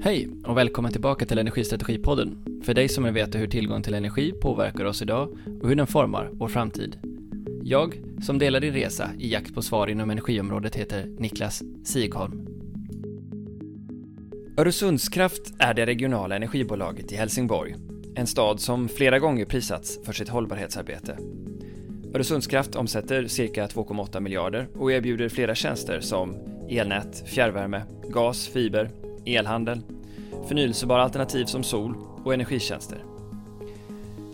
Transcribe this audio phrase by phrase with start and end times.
[0.00, 2.60] Hej och välkommen tillbaka till Energistrategipodden.
[2.64, 5.28] För dig som vill veta hur tillgång till energi påverkar oss idag
[5.62, 6.98] och hur den formar vår framtid.
[7.62, 12.46] Jag, som delar din resa i jakt på svar inom energiområdet, heter Niklas Sigholm.
[14.56, 17.76] Öresundskraft är det regionala energibolaget i Helsingborg.
[18.14, 21.18] En stad som flera gånger prisats för sitt hållbarhetsarbete.
[22.14, 26.36] Öresundskraft omsätter cirka 2,8 miljarder och erbjuder flera tjänster som
[26.70, 28.90] elnät, fjärrvärme, gas, fiber,
[29.36, 29.80] elhandel,
[30.48, 31.94] förnyelsebara alternativ som sol
[32.24, 33.04] och energitjänster.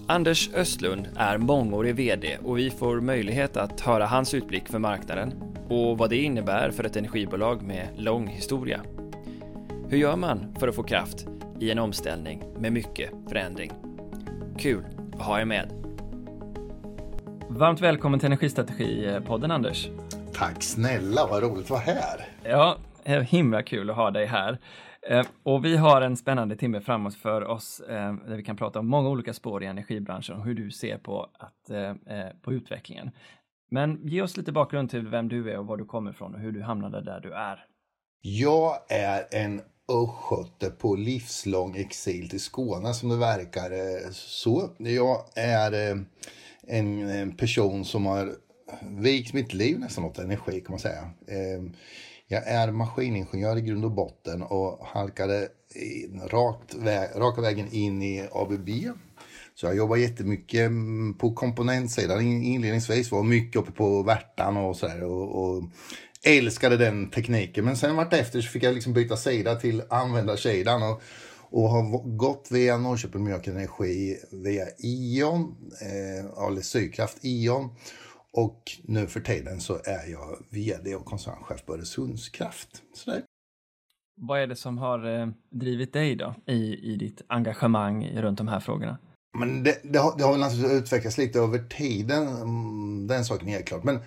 [0.07, 5.35] Anders Östlund är mångårig VD och vi får möjlighet att höra hans utblick för marknaden
[5.69, 8.81] och vad det innebär för ett energibolag med lång historia.
[9.89, 11.27] Hur gör man för att få kraft
[11.61, 13.73] i en omställning med mycket förändring?
[14.59, 15.85] Kul att ha er med!
[17.49, 19.89] Varmt välkommen till Energistrategipodden Anders.
[20.33, 22.29] Tack snälla, vad roligt att vara här.
[22.43, 22.77] Ja,
[23.23, 24.59] himla kul att ha dig här.
[25.07, 28.79] Eh, och vi har en spännande timme framåt för oss eh, där vi kan prata
[28.79, 31.95] om många olika spår i energibranschen och hur du ser på, att, eh,
[32.43, 33.11] på utvecklingen.
[33.71, 36.41] Men ge oss lite bakgrund till vem du är och var du kommer ifrån och
[36.41, 37.67] hur du hamnade där du är.
[38.21, 43.71] Jag är en östgöte på livslång exil till Skåne som det verkar
[44.13, 44.71] så.
[44.79, 46.05] Jag är
[46.67, 48.35] en person som har
[48.83, 51.11] vikt mitt liv nästan åt energi kan man säga.
[52.29, 58.03] Jag är maskiningenjör i grund och botten och halkade in, rakt vä raka vägen in
[58.03, 58.69] i ABB.
[59.55, 63.13] Så jag jobbar jättemycket mm, på komponentsidan inledningsvis.
[63.13, 65.05] Var mycket uppe på Värtan och sådär.
[65.05, 65.63] Och, och
[66.25, 67.65] älskade den tekniken.
[67.65, 70.83] Men sen vartefter så fick jag liksom byta sida till användarsidan.
[70.83, 71.03] Och,
[71.51, 77.71] och har gått via Norrköping Mjölk Energi via Ion, eh, eller Sydkraft Ion
[78.35, 82.83] och nu för tiden så är jag VD och koncernchef på Öresundskraft.
[82.95, 83.23] Sådär.
[84.21, 88.49] Vad är det som har eh, drivit dig då i, i ditt engagemang runt de
[88.49, 88.99] här frågorna?
[89.39, 93.49] Men det, det, har, det har väl naturligtvis utvecklats lite över tiden, mm, den saken
[93.49, 93.85] är helt klart.
[93.85, 93.99] Men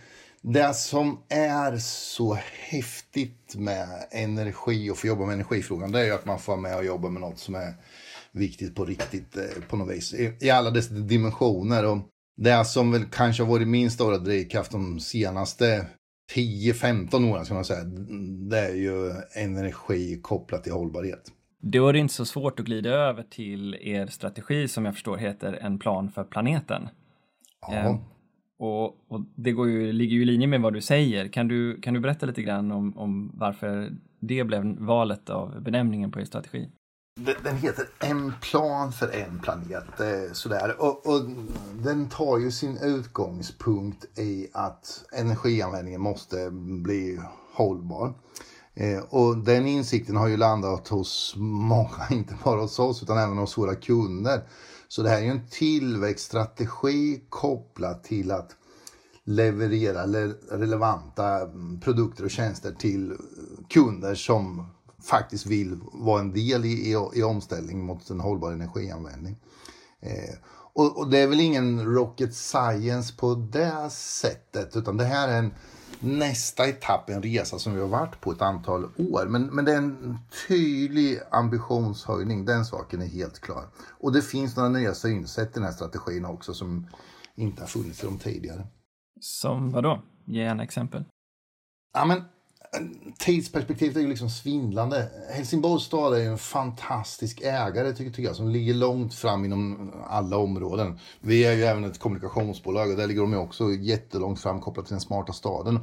[0.41, 2.37] det som är så
[2.69, 6.61] häftigt med energi och få jobba med energifrågan, det är ju att man får vara
[6.61, 7.73] med och jobba med något som är
[8.31, 10.13] viktigt på riktigt eh, på något vis.
[10.13, 11.85] I, i alla dess dimensioner.
[11.85, 11.97] Och
[12.37, 15.87] det som väl kanske har varit min stora drivkraft de senaste
[16.35, 17.83] 10-15 åren, ska man säga,
[18.49, 21.31] det är ju energi kopplat till hållbarhet.
[21.59, 25.17] Då är det inte så svårt att glida över till er strategi som jag förstår
[25.17, 26.89] heter En plan för planeten.
[27.61, 27.75] Ja.
[27.75, 27.99] Eh,
[28.59, 31.27] och, och, det går ju, ligger ju i linje med vad du säger.
[31.27, 36.11] Kan du, kan du berätta lite grann om, om varför det blev valet av benämningen
[36.11, 36.69] på er strategi?
[37.19, 39.99] Den heter En plan för en planet.
[39.99, 40.81] Eh, sådär.
[40.81, 41.21] Och, och,
[41.73, 47.19] den tar ju sin utgångspunkt i att energianvändningen måste bli
[47.53, 48.13] hållbar.
[48.73, 53.37] Eh, och den insikten har ju landat hos många, inte bara hos oss utan även
[53.37, 54.41] hos våra kunder.
[54.87, 58.55] Så det här är ju en tillväxtstrategi kopplat till att
[59.23, 60.05] leverera
[60.51, 61.39] relevanta
[61.83, 63.13] produkter och tjänster till
[63.69, 64.65] kunder som
[65.07, 69.37] faktiskt vill vara en del i, i, i omställning mot en hållbar energianvändning.
[69.99, 70.35] Eh,
[70.73, 75.39] och, och, det är väl ingen rocket science på det sättet utan det här är
[75.39, 75.53] en
[75.99, 79.25] nästa etapp, en resa som vi har varit på ett antal år.
[79.25, 83.65] Men, men det är en tydlig ambitionshöjning, den saken är helt klar.
[83.89, 86.87] Och det finns några nya synsätt i den här strategin också som
[87.35, 88.67] inte har funnits i de tidigare.
[89.19, 90.01] Som vad då?
[90.25, 91.03] Ge en exempel.
[91.93, 92.23] Ja, men
[93.19, 95.09] tidsperspektivet är ju liksom svindlande.
[95.29, 100.37] Helsingborgs stad är ju en fantastisk ägare tycker jag, som ligger långt fram inom alla
[100.37, 100.99] områden.
[101.19, 104.85] Vi är ju även ett kommunikationsbolag och där ligger de ju också jättelångt fram kopplat
[104.85, 105.79] till den smarta staden.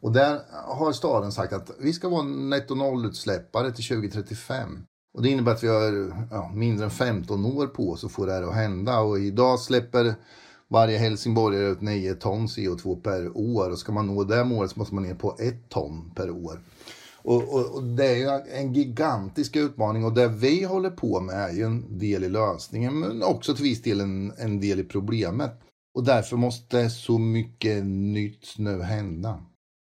[0.00, 4.84] Och där har staden sagt att vi ska vara netto nollutsläppare till 2035.
[5.14, 8.26] Och det innebär att vi har ja, mindre än 15 år på oss att få
[8.26, 9.00] det här att hända.
[9.00, 10.14] Och idag släpper
[10.70, 13.70] varje helsingborgare ut 9 ton CO2 per år.
[13.70, 16.60] Och ska man nå det målet så måste man ner på 1 ton per år.
[17.22, 21.34] Och, och, och, det är ju en gigantisk utmaning och det vi håller på med
[21.34, 24.84] är ju en del i lösningen men också till viss del en, en del i
[24.84, 25.60] problemet.
[25.94, 29.38] Och därför måste så mycket nytt nu hända.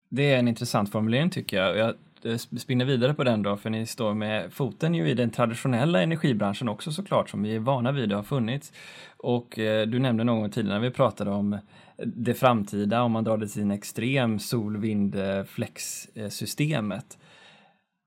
[0.10, 1.78] Det är en intressant formulering tycker jag.
[1.78, 5.14] Jag Eh, spinna spinner vidare på den då, för ni står med foten ju i
[5.14, 8.72] den traditionella energibranschen också såklart, som vi är vana vid det har funnits.
[9.18, 11.60] Och eh, du nämnde någon gång tidigare när vi pratade om
[11.98, 15.16] det framtida, om man drar det till en extrem sol, vind,
[15.48, 17.18] flex-systemet.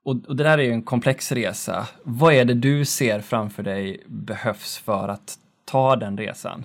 [0.05, 1.89] Och, och det där är ju en komplex resa.
[2.03, 6.65] Vad är det du ser framför dig behövs för att ta den resan?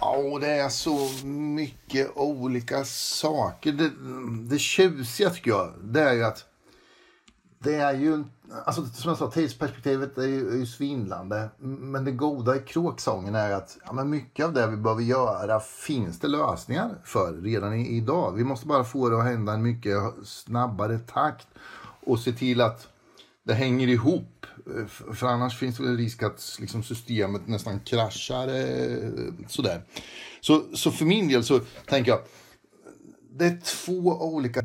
[0.00, 3.72] Ja, det är så mycket olika saker.
[3.72, 3.90] Det,
[4.50, 6.44] det tjusiga tycker jag, det är ju att
[7.58, 8.24] det är ju
[8.64, 11.50] alltså, som jag sa, tidsperspektivet är ju, är ju svindlande.
[11.58, 15.60] Men det goda i kråksången är att ja, men mycket av det vi behöver göra
[15.60, 18.32] finns det lösningar för redan i, idag.
[18.32, 21.48] Vi måste bara få det att hända i en mycket snabbare takt
[22.06, 22.88] och se till att
[23.44, 24.46] det hänger ihop.
[24.88, 28.48] För annars finns det risk att liksom, systemet nästan kraschar.
[28.48, 29.10] Eh,
[29.48, 29.82] sådär.
[30.40, 32.20] Så, så för min del så tänker jag
[33.38, 34.62] det är två olika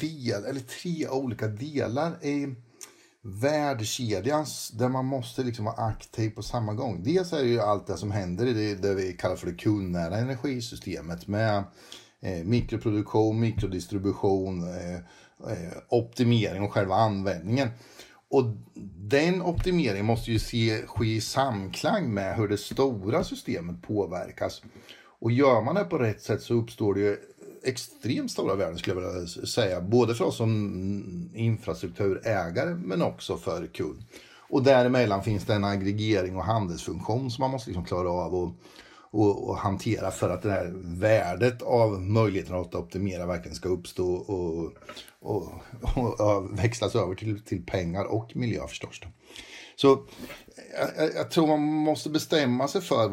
[0.00, 2.54] delar, eller tre olika delar i
[3.22, 7.02] värdekedjan där man måste liksom vara aktiv på samma gång.
[7.02, 9.54] Dels är det ju allt det som händer i det, det vi kallar för det
[9.54, 11.64] kundnära energisystemet med
[12.20, 14.94] eh, mikroproduktion, mikrodistribution, eh,
[15.52, 17.68] eh, optimering och själva användningen.
[18.28, 18.44] Och
[18.96, 24.62] den optimeringen måste ju se, ske i samklang med hur det stora systemet påverkas.
[25.18, 27.16] Och gör man det på rätt sätt så uppstår det ju
[27.66, 29.80] extremt stora värden skulle jag vilja säga.
[29.80, 34.04] Både för oss som infrastrukturägare men också för kund.
[34.48, 38.52] Och däremellan finns det en aggregering och handelsfunktion som man måste liksom klara av och,
[39.10, 44.14] och, och, hantera för att det här värdet av möjligheten att optimera verkligen ska uppstå
[44.14, 44.72] och,
[45.20, 45.52] och,
[46.20, 49.00] och växlas över till, till pengar och miljö förstås.
[49.76, 50.02] Så
[50.96, 53.08] jag, jag, tror man måste bestämma sig för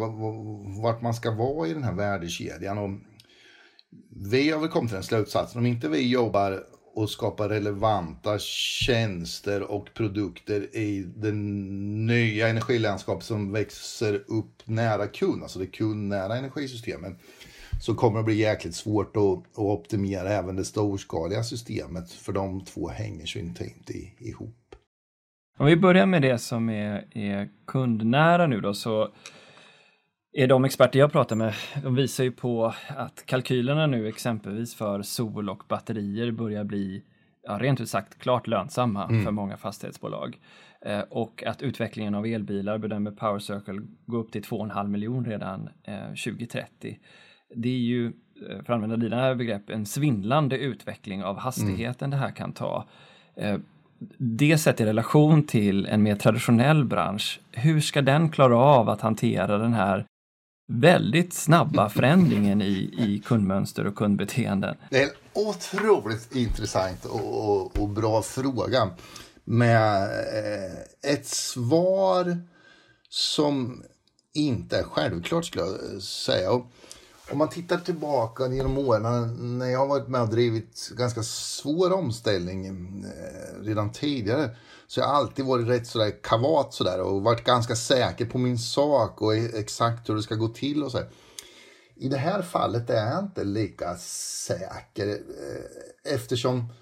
[0.81, 2.77] vart man ska vara i den här värdekedjan.
[4.31, 6.63] Vi har väl kommit till den slutsatsen, om inte vi jobbar
[6.95, 15.43] och skapar relevanta tjänster och produkter i det nya energilandskap som växer upp nära kund,
[15.43, 17.13] alltså det kundnära energisystemet,
[17.81, 22.65] så kommer det bli jäkligt svårt att, att optimera även det storskaliga systemet, för de
[22.65, 24.75] två hänger så intimt i, ihop.
[25.57, 29.13] Om vi börjar med det som är, är kundnära nu då, så
[30.33, 31.53] är de experter jag pratar med,
[31.83, 37.03] de visar ju på att kalkylerna nu exempelvis för sol och batterier börjar bli
[37.43, 39.25] ja, rent ut sagt klart lönsamma mm.
[39.25, 40.39] för många fastighetsbolag.
[40.85, 45.69] Eh, och att utvecklingen av elbilar bedömer Power Circle gå upp till 2,5 miljoner redan
[45.83, 46.99] eh, 2030.
[47.55, 48.11] Det är ju, eh,
[48.47, 52.19] för att använda dina begrepp, en svindlande utveckling av hastigheten mm.
[52.19, 52.85] det här kan ta.
[53.35, 53.57] Eh,
[54.17, 59.01] det sett i relation till en mer traditionell bransch, hur ska den klara av att
[59.01, 60.05] hantera den här
[60.73, 64.75] väldigt snabba förändringen i, i kundmönster och kundbeteenden?
[64.89, 68.89] Det är en otroligt intressant och, och, och bra fråga
[69.43, 72.37] med eh, ett svar
[73.09, 73.83] som
[74.33, 76.51] inte är självklart skulle jag säga.
[76.51, 76.71] Och
[77.31, 81.93] om man tittar tillbaka genom åren när jag har varit med och drivit ganska svår
[81.93, 82.65] omställning
[83.05, 84.55] eh, redan tidigare
[84.87, 88.57] så jag har alltid varit rätt sådär kavat sådär och varit ganska säker på min
[88.57, 90.99] sak och e- exakt hur det ska gå till och så.
[91.95, 96.73] I det här fallet är jag inte lika säker eh, eftersom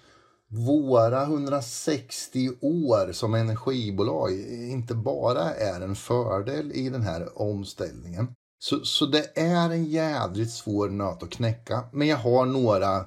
[0.51, 4.31] våra 160 år som energibolag
[4.71, 8.27] inte bara är en fördel i den här omställningen.
[8.59, 11.83] Så, så det är en jädrigt svår nöt att knäcka.
[11.91, 13.05] Men jag har några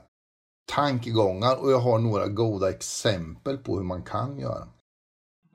[0.73, 4.69] tankegångar och jag har några goda exempel på hur man kan göra.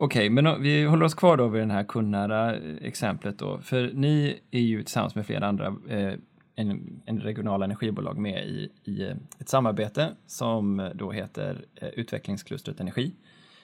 [0.01, 3.59] Okej, okay, men vi håller oss kvar då vid det här kundnära eh, exemplet då.
[3.59, 6.13] För ni är ju tillsammans med flera andra eh,
[6.55, 11.87] en, en regionala energibolag med i, i eh, ett samarbete som eh, då heter eh,
[11.87, 13.15] Utvecklingsklustret Energi.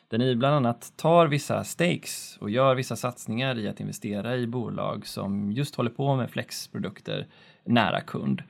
[0.07, 4.47] Där ni bland annat tar vissa stakes och gör vissa satsningar i att investera i
[4.47, 7.27] bolag som just håller på med flexprodukter
[7.63, 8.43] nära kund.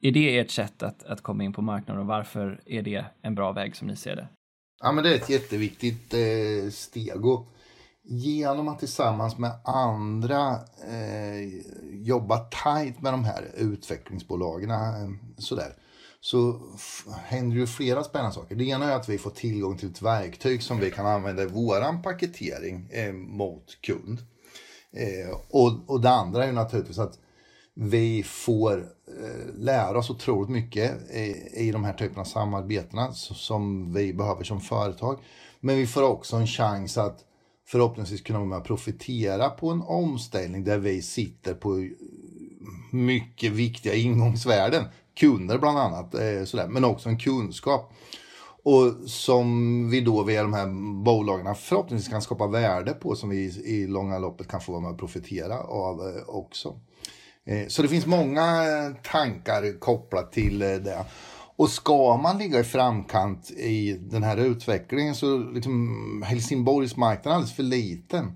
[0.00, 3.34] Är det ert sätt att, att komma in på marknaden och varför är det en
[3.34, 4.28] bra väg som ni ser det?
[4.80, 7.26] Ja, men det är ett jätteviktigt eh, steg.
[7.26, 7.46] Och
[8.02, 11.48] genom att tillsammans med andra eh,
[11.92, 15.74] jobba tajt med de här utvecklingsbolagen eh, sådär,
[16.20, 16.60] så
[17.24, 18.54] händer ju flera spännande saker.
[18.54, 21.46] Det ena är att vi får tillgång till ett verktyg som vi kan använda i
[21.46, 24.18] våran paketering eh, mot kund.
[24.92, 27.18] Eh, och, och det andra är ju naturligtvis att
[27.78, 33.92] vi får eh, lära oss otroligt mycket i, i de här typerna av samarbetena som
[33.92, 35.18] vi behöver som företag.
[35.60, 37.24] Men vi får också en chans att
[37.66, 41.88] förhoppningsvis kunna vara med och profitera på en omställning där vi sitter på eh,
[42.92, 44.84] mycket viktiga ingångsvärden.
[45.14, 47.92] Kunder bland annat, eh, sådär, men också en kunskap.
[48.62, 50.66] Och som vi då via de här
[51.04, 54.90] bolagen förhoppningsvis kan skapa värde på som vi i långa loppet kan få vara med
[54.90, 56.80] och profitera av också.
[57.46, 61.04] Eh, så det finns många eh, tankar kopplat till eh, det.
[61.56, 67.34] Och ska man ligga i framkant i den här utvecklingen så liksom Helsingborgs marknad är
[67.34, 68.32] alldeles för liten.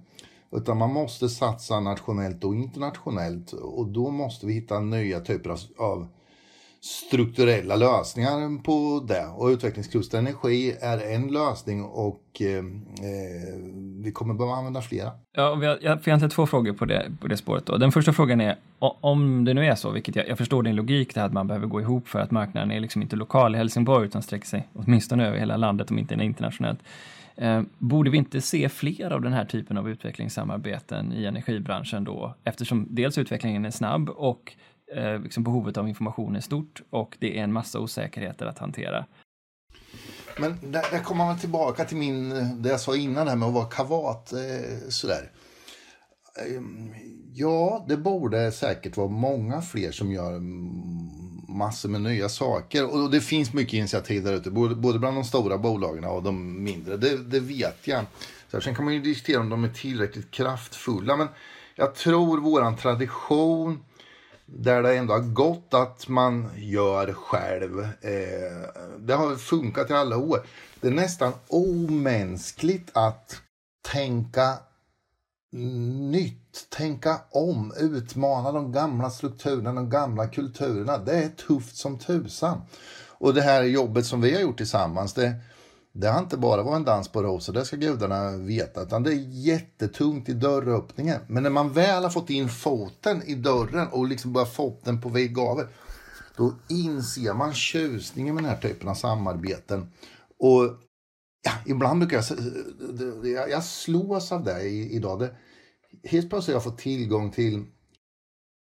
[0.53, 6.09] Utan man måste satsa nationellt och internationellt och då måste vi hitta nya typer av
[6.81, 9.27] strukturella lösningar på det.
[9.27, 12.65] Och utvecklingskluster energi är en lösning och eh, eh,
[14.05, 15.11] vi kommer behöva använda flera.
[15.33, 17.67] Ja, vi har, jag har egentligen två frågor på det, på det spåret.
[17.67, 17.77] Då.
[17.77, 21.15] Den första frågan är, om det nu är så, vilket jag, jag förstår din logik,
[21.15, 23.59] det här att man behöver gå ihop för att marknaden är liksom inte lokal i
[23.59, 26.81] Helsingborg utan sträcker sig åtminstone över hela landet om inte internationellt.
[27.37, 32.35] Eh, borde vi inte se fler av den här typen av utvecklingssamarbeten i energibranschen då?
[32.45, 34.53] Eftersom dels utvecklingen är snabb och
[34.97, 39.07] eh, liksom behovet av information är stort och det är en massa osäkerheter att hantera.
[40.39, 42.29] Men där, där kommer man tillbaka till min,
[42.63, 44.33] det jag sa innan här med att vara kavat.
[44.33, 45.31] Eh, sådär.
[46.47, 46.95] Ehm,
[47.33, 50.41] ja, det borde säkert vara många fler som gör
[51.51, 52.95] massor med nya saker.
[52.95, 56.97] Och det finns mycket initiativ där ute, både bland de stora bolagen och de mindre.
[56.97, 58.05] Det, det vet jag.
[58.51, 61.17] Så sen kan man ju diskutera om de är tillräckligt kraftfulla.
[61.17, 61.29] Men
[61.75, 63.81] jag tror våran tradition
[64.57, 67.81] där det ändå har gått att man gör själv.
[67.81, 70.47] Eh, det har funkat i alla år.
[70.81, 73.37] Det är nästan omänskligt att
[73.89, 74.59] tänka
[75.53, 80.99] nytt, tänka om, utmana de gamla strukturerna, de gamla kulturerna.
[80.99, 82.63] Det är tufft som tusan.
[83.09, 85.35] Och det här jobbet som vi har gjort tillsammans, det,
[85.93, 89.11] det har inte bara varit en dans på rosor, det ska gudarna veta, utan det
[89.11, 91.21] är jättetungt i dörröppningen.
[91.27, 95.01] Men när man väl har fått in foten i dörren och liksom bara fått den
[95.01, 95.67] på väg gavel,
[96.37, 99.93] då inser man tjusningen med den här typen av samarbeten.
[100.39, 100.65] Och
[101.43, 105.19] ja, ibland brukar jag, jag, jag slås av det idag.
[105.19, 105.35] Det,
[106.05, 107.65] helt plötsligt har jag fått tillgång till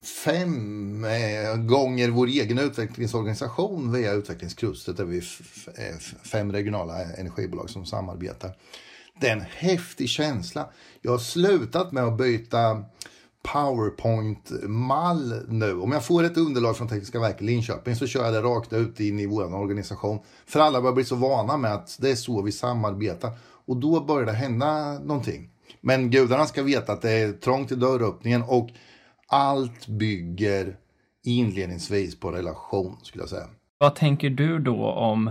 [0.07, 7.87] fem eh, gånger vår egen utvecklingsorganisation via utvecklingsklustret där vi är fem regionala energibolag som
[7.87, 8.51] samarbetar.
[9.21, 10.69] Det är en häftig känsla.
[11.03, 12.85] Jag har slutat med att byta
[13.43, 15.79] Powerpoint-mall nu.
[15.79, 19.01] Om jag får ett underlag från Tekniska verket Linköping så kör jag det rakt ut
[19.01, 20.19] in i vår organisation.
[20.47, 23.31] För alla börjar bli så vana med att det är så vi samarbetar.
[23.67, 25.51] Och då börjar det hända någonting.
[25.81, 28.71] Men gudarna ska veta att det är trångt i dörröppningen och
[29.29, 30.77] allt bygger
[31.25, 33.47] inledningsvis på relation skulle jag säga.
[33.79, 35.31] Vad tänker du då om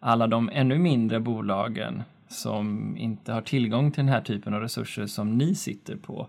[0.00, 5.06] alla de ännu mindre bolagen som inte har tillgång till den här typen av resurser
[5.06, 6.28] som ni sitter på?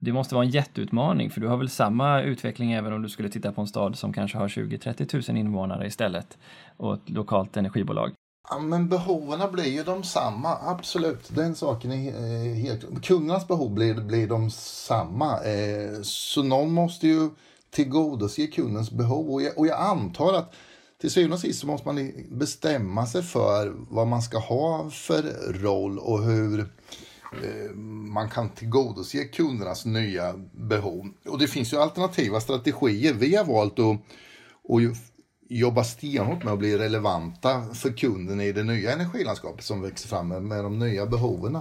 [0.00, 3.28] Det måste vara en jätteutmaning för du har väl samma utveckling även om du skulle
[3.28, 6.38] titta på en stad som kanske har 20-30 000 invånare istället
[6.76, 8.12] och ett lokalt energibolag.
[8.48, 11.28] Ja, men behoven blir ju de samma, absolut.
[11.28, 13.04] Den saken är eh, helt...
[13.04, 15.44] Kundernas behov blir, blir de samma.
[15.44, 17.30] Eh, så någon måste ju
[17.70, 19.30] tillgodose kundens behov.
[19.30, 20.54] Och jag, och jag antar att
[21.00, 25.52] till syvende och sist så måste man bestämma sig för vad man ska ha för
[25.52, 26.60] roll och hur
[27.42, 31.08] eh, man kan tillgodose kundernas nya behov.
[31.28, 33.14] Och det finns ju alternativa strategier.
[33.14, 33.96] Vi har valt att,
[34.70, 35.09] att
[35.50, 40.28] jobba stenhårt med att bli relevanta för kunden i det nya energilandskapet som växer fram
[40.28, 41.58] med, med de nya behoven.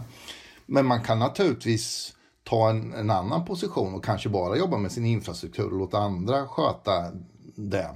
[0.65, 5.05] Men man kan naturligtvis ta en, en, annan position och kanske bara jobba med sin
[5.05, 7.11] infrastruktur och låta andra sköta
[7.55, 7.89] det.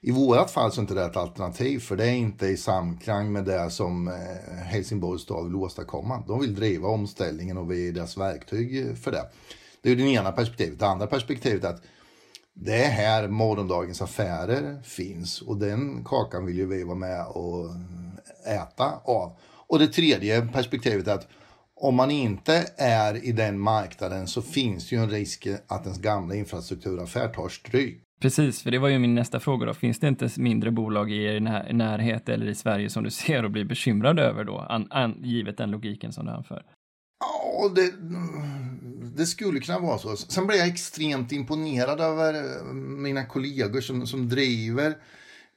[0.00, 3.32] I vårat fall så är inte det ett alternativ för det är inte i samklang
[3.32, 6.24] med det som eh, Helsingborgs stad vill åstadkomma.
[6.26, 9.24] De vill driva omställningen och vi är deras verktyg för det.
[9.82, 10.78] Det är det ena perspektivet.
[10.78, 11.82] Det andra perspektivet är att
[12.54, 17.70] det är här morgondagens affärer finns och den kakan vill ju vi vara med och
[18.46, 19.32] äta av.
[19.66, 21.28] Och det tredje perspektivet är att
[21.80, 26.34] om man inte är i den marknaden så finns ju en risk att ens gamla
[26.34, 28.02] infrastrukturaffär tar stryk.
[28.20, 29.74] Precis, för det var ju min nästa fråga då.
[29.74, 31.40] Finns det inte mindre bolag i er
[31.72, 35.56] närhet eller i Sverige som du ser och blir bekymrad över då, an, an, givet
[35.58, 36.62] den logiken som du anför?
[37.20, 37.92] Ja, det,
[39.16, 40.16] det skulle kunna vara så.
[40.16, 44.96] Sen blir jag extremt imponerad över eh, mina kollegor som, som driver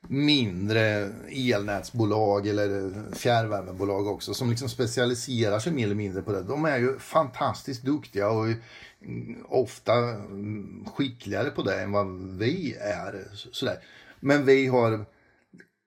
[0.07, 6.43] mindre elnätsbolag eller eh, fjärrvärmebolag också som liksom specialiserar sig mer eller mindre på det.
[6.43, 12.75] De är ju fantastiskt duktiga och mm, ofta mm, skickligare på det än vad vi
[12.79, 13.27] är.
[13.51, 13.77] Sådär.
[14.19, 15.05] Men vi har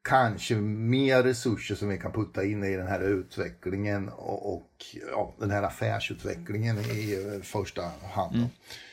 [0.08, 4.70] kanske mer resurser som vi kan putta in i den här utvecklingen och, och
[5.10, 7.82] ja, den här affärsutvecklingen i första
[8.12, 8.34] hand.
[8.34, 8.48] Mm.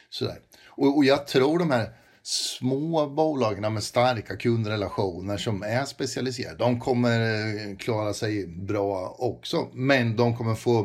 [0.09, 0.37] Sådär.
[0.67, 1.89] Och, och jag tror de här
[2.23, 9.67] små bolagen med starka kundrelationer som är specialiserade, de kommer eh, klara sig bra också.
[9.73, 10.79] Men de kommer få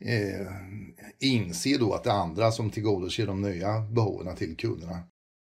[0.00, 0.46] eh,
[1.20, 5.02] inse då att det är andra som tillgodoser de nya behoven till kunderna.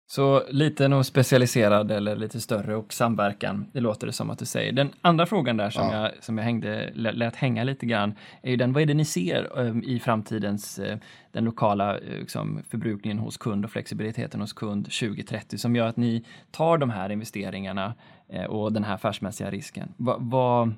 [0.09, 4.45] Så lite nog specialiserad eller lite större och samverkan, det låter det som att du
[4.45, 4.73] säger.
[4.73, 6.03] Den andra frågan där som, ja.
[6.03, 9.05] jag, som jag hängde, lät hänga lite grann, är ju den, vad är det ni
[9.05, 10.97] ser um, i framtidens, uh,
[11.33, 15.97] den lokala uh, liksom, förbrukningen hos kund och flexibiliteten hos kund 2030 som gör att
[15.97, 17.95] ni tar de här investeringarna
[18.35, 19.95] uh, och den här affärsmässiga risken.
[19.97, 20.73] Va, va,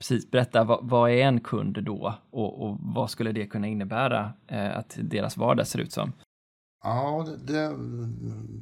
[0.00, 4.32] precis, berätta, vad, vad, är en kund då och, och vad skulle det kunna innebära
[4.48, 6.12] att deras vardag ser ut som?
[6.82, 7.76] Ja, det,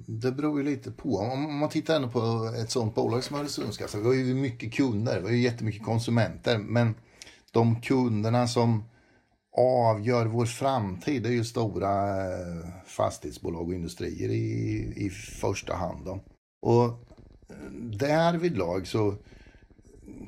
[0.07, 1.17] det beror ju lite på.
[1.17, 4.01] Om man tittar ändå på ett sånt bolag som Öresundskassan.
[4.01, 6.59] Vi har ju mycket kunder, vi har ju jättemycket konsumenter.
[6.59, 6.95] Men
[7.53, 8.85] de kunderna som
[9.57, 16.05] avgör vår framtid är ju stora eh, fastighetsbolag och industrier i, i första hand.
[16.05, 16.21] Då.
[16.63, 19.15] Och eh, därvidlag så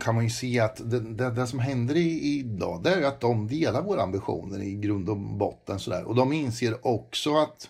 [0.01, 3.07] kan man ju se att det, det, det som händer i, idag det är ju
[3.07, 5.79] att de delar våra ambitioner i grund och botten.
[5.79, 6.05] Sådär.
[6.05, 7.69] Och de inser också att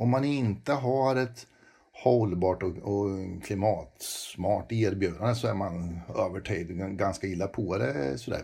[0.00, 1.46] om man inte har ett
[1.92, 3.08] hållbart och, och
[3.44, 8.18] klimatsmart erbjudande så är man över tid ganska illa på det.
[8.18, 8.42] Sådär.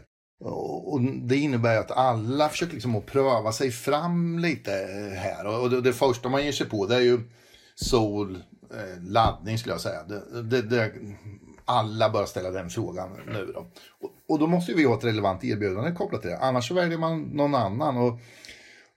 [0.84, 4.70] Och, det innebär att alla försöker liksom att pröva sig fram lite
[5.16, 5.62] här.
[5.62, 7.20] Och det, det första man ger sig på det är ju
[7.74, 8.38] sol,
[8.70, 10.02] eh, laddning skulle jag säga.
[10.02, 10.92] Det, det, det,
[11.64, 13.60] alla bör ställa den frågan nu då.
[14.00, 16.38] Och, och, då måste vi ha ett relevant erbjudande kopplat till det.
[16.38, 17.96] Annars så väljer man någon annan.
[17.96, 18.20] Och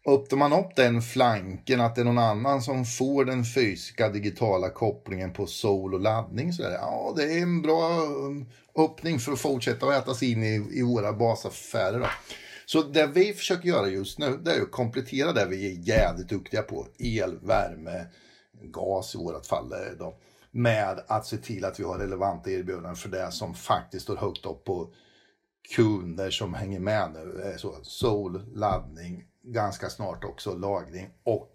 [0.07, 4.69] öppnar man upp den flanken att det är någon annan som får den fysiska digitala
[4.69, 9.31] kopplingen på sol och laddning så där, ja det är en bra um, öppning för
[9.31, 11.99] att fortsätta att äta sig in i, i våra basaffärer.
[11.99, 12.07] Då.
[12.65, 16.29] Så det vi försöker göra just nu det är att komplettera det vi är jävligt
[16.29, 16.87] duktiga på.
[16.99, 18.05] El, värme,
[18.61, 19.71] gas i vårt fall.
[19.71, 20.15] Eh, då,
[20.51, 24.45] med att se till att vi har relevanta erbjudanden för det som faktiskt står högt
[24.45, 24.93] upp på
[25.75, 27.43] kunder som hänger med nu.
[27.45, 31.53] Eh, så, sol, laddning, ganska snart också lagring och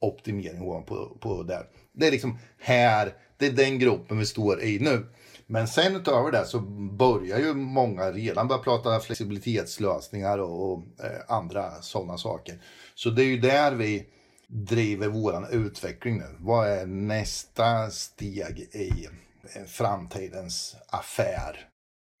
[0.00, 1.66] optimering ovanpå på där.
[1.92, 5.06] Det är liksom här, det är den gruppen vi står i nu.
[5.46, 6.60] Men sen utöver det så
[6.98, 12.62] börjar ju många redan börja prata flexibilitetslösningar och, och eh, andra sådana saker.
[12.94, 14.06] Så det är ju där vi
[14.46, 16.36] driver våran utveckling nu.
[16.38, 19.08] Vad är nästa steg i
[19.54, 21.68] eh, framtidens affär?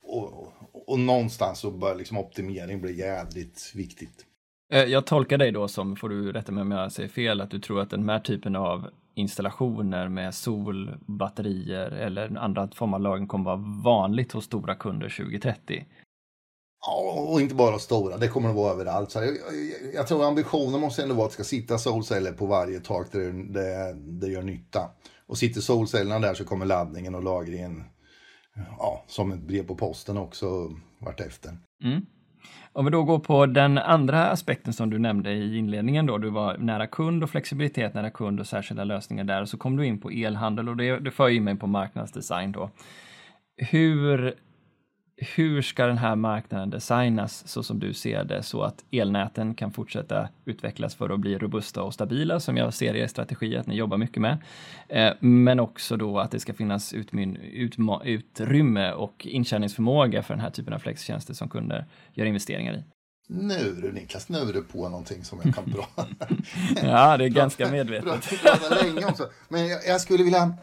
[0.02, 0.52] Och, och,
[0.86, 4.27] och någonstans så bör liksom optimering bli jävligt viktigt.
[4.72, 7.50] Eh, jag tolkar dig då som, får du rätta mig om jag säger fel, att
[7.50, 13.26] du tror att den här typen av installationer med solbatterier eller andra former av lagring
[13.26, 15.84] kommer vara vanligt hos stora kunder 2030?
[16.86, 19.10] Ja, och inte bara stora, det kommer att vara överallt.
[19.10, 22.46] Så jag, jag, jag tror ambitionen måste ändå vara att det ska sitta solceller på
[22.46, 24.90] varje tak där det, det gör nytta.
[25.26, 27.84] Och sitter solcellerna där så kommer laddningen och lagringen
[28.78, 30.46] ja, som ett brev på posten också
[31.00, 31.58] vartefter.
[31.84, 32.06] Mm.
[32.72, 36.30] Om vi då går på den andra aspekten som du nämnde i inledningen då, du
[36.30, 39.86] var nära kund och flexibilitet nära kund och särskilda lösningar där, och så kom du
[39.86, 42.70] in på elhandel och det, det för ju mig på marknadsdesign då.
[43.56, 44.34] Hur
[45.20, 49.72] hur ska den här marknaden designas så som du ser det så att elnäten kan
[49.72, 53.66] fortsätta utvecklas för att bli robusta och stabila som jag ser i er strategi att
[53.66, 54.38] ni jobbar mycket med.
[54.88, 56.94] Eh, men också då att det ska finnas
[58.02, 62.84] utrymme och intjäningsförmåga för den här typen av flextjänster som kunder gör investeringar i.
[63.30, 66.26] Nu du Niklas, nu är du på någonting som jag kan prata.
[66.82, 68.40] ja, det är ganska medvetet.
[68.42, 69.24] prata länge om så.
[69.48, 70.54] Men jag, jag skulle vilja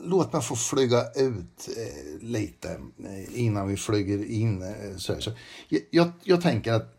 [0.00, 4.62] låt mig få flyga ut eh, lite eh, innan vi flyger in.
[4.62, 5.30] Eh, så, så
[5.90, 6.94] jag, jag, tänker att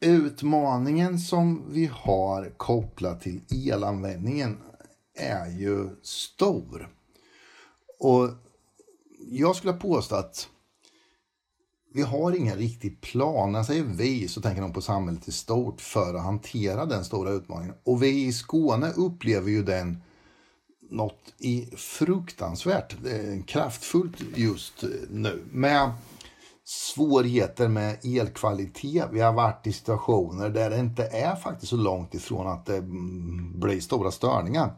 [0.00, 4.58] utmaningen som vi har kopplat till elanvändningen
[5.14, 6.88] är ju stor.
[7.98, 8.30] Och
[9.30, 10.48] jag skulle påstå att
[11.94, 13.52] vi har ingen riktig plan.
[13.52, 17.04] När jag säger vi så tänker de på samhället i stort för att hantera den
[17.04, 17.74] stora utmaningen.
[17.84, 20.02] Och vi i Skåne upplever ju den
[20.90, 25.44] något i fruktansvärt eh, kraftfullt just eh, nu.
[25.50, 25.90] Med
[26.64, 29.08] svårigheter med elkvalitet.
[29.12, 32.76] Vi har varit i situationer där det inte är faktiskt så långt ifrån att det
[32.76, 34.74] mm, blir stora störningar.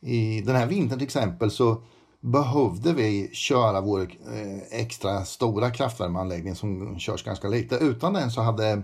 [0.00, 1.82] I den här vintern till exempel så
[2.20, 7.76] behövde vi köra vår eh, extra stora kraftvärmeanläggning som körs ganska lite.
[7.76, 8.82] Utan den så hade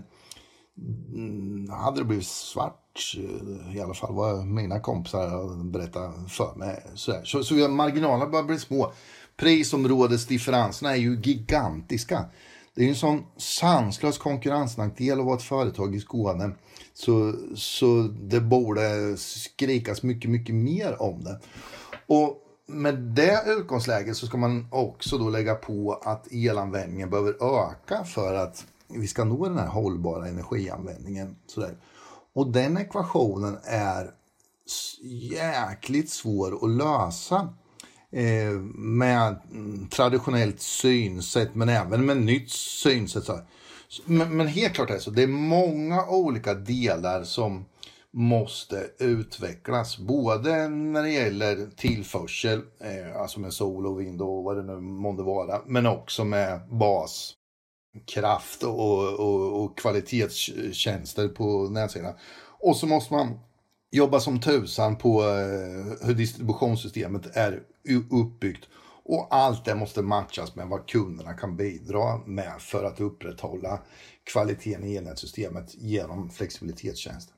[0.77, 6.83] Mm, hade det blivit svart eh, i alla fall vad mina kompisar berättade för mig.
[6.93, 8.91] Så, så, så marginalerna börjar bli små.
[9.37, 12.25] Prisområdesdifferenserna är ju gigantiska.
[12.75, 16.51] Det är en sån sanslös konkurrensnackdel att vara ett företag i Skåne.
[16.93, 21.39] Så, så det borde skrikas mycket, mycket mer om det.
[22.07, 28.03] Och med det utgångsläget så ska man också då lägga på att elanvändningen behöver öka
[28.03, 31.35] för att vi ska nå den här hållbara energianvändningen.
[31.47, 31.77] Sådär.
[32.33, 34.11] Och den ekvationen är
[35.31, 37.53] jäkligt svår att lösa
[38.11, 39.39] eh, med
[39.91, 43.29] traditionellt synsätt men även med nytt synsätt.
[44.05, 45.11] Men, men helt klart är det så.
[45.11, 47.65] Det är många olika delar som
[48.11, 49.97] måste utvecklas.
[49.97, 54.79] Både när det gäller tillförsel, eh, alltså med sol och vind och vad det nu
[54.79, 57.33] månde vara, men också med bas
[58.05, 62.13] kraft och, och, och kvalitetstjänster på nätsidan.
[62.59, 63.39] Och så måste man
[63.91, 67.63] jobba som tusan på eh, hur distributionssystemet är
[68.11, 68.65] uppbyggt.
[69.07, 73.79] Och allt det måste matchas med vad kunderna kan bidra med för att upprätthålla
[74.23, 77.35] kvaliteten i elnätssystemet genom flexibilitetstjänster.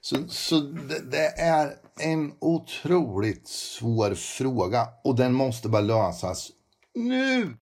[0.00, 6.50] Så, så det, det, är en otroligt svår fråga och den måste bara lösas
[6.94, 7.56] nu.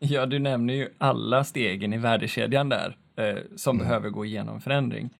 [0.02, 3.86] Ja, du nämner ju alla stegen i värdekedjan där eh, som mm.
[3.86, 5.10] behöver gå igenom förändring.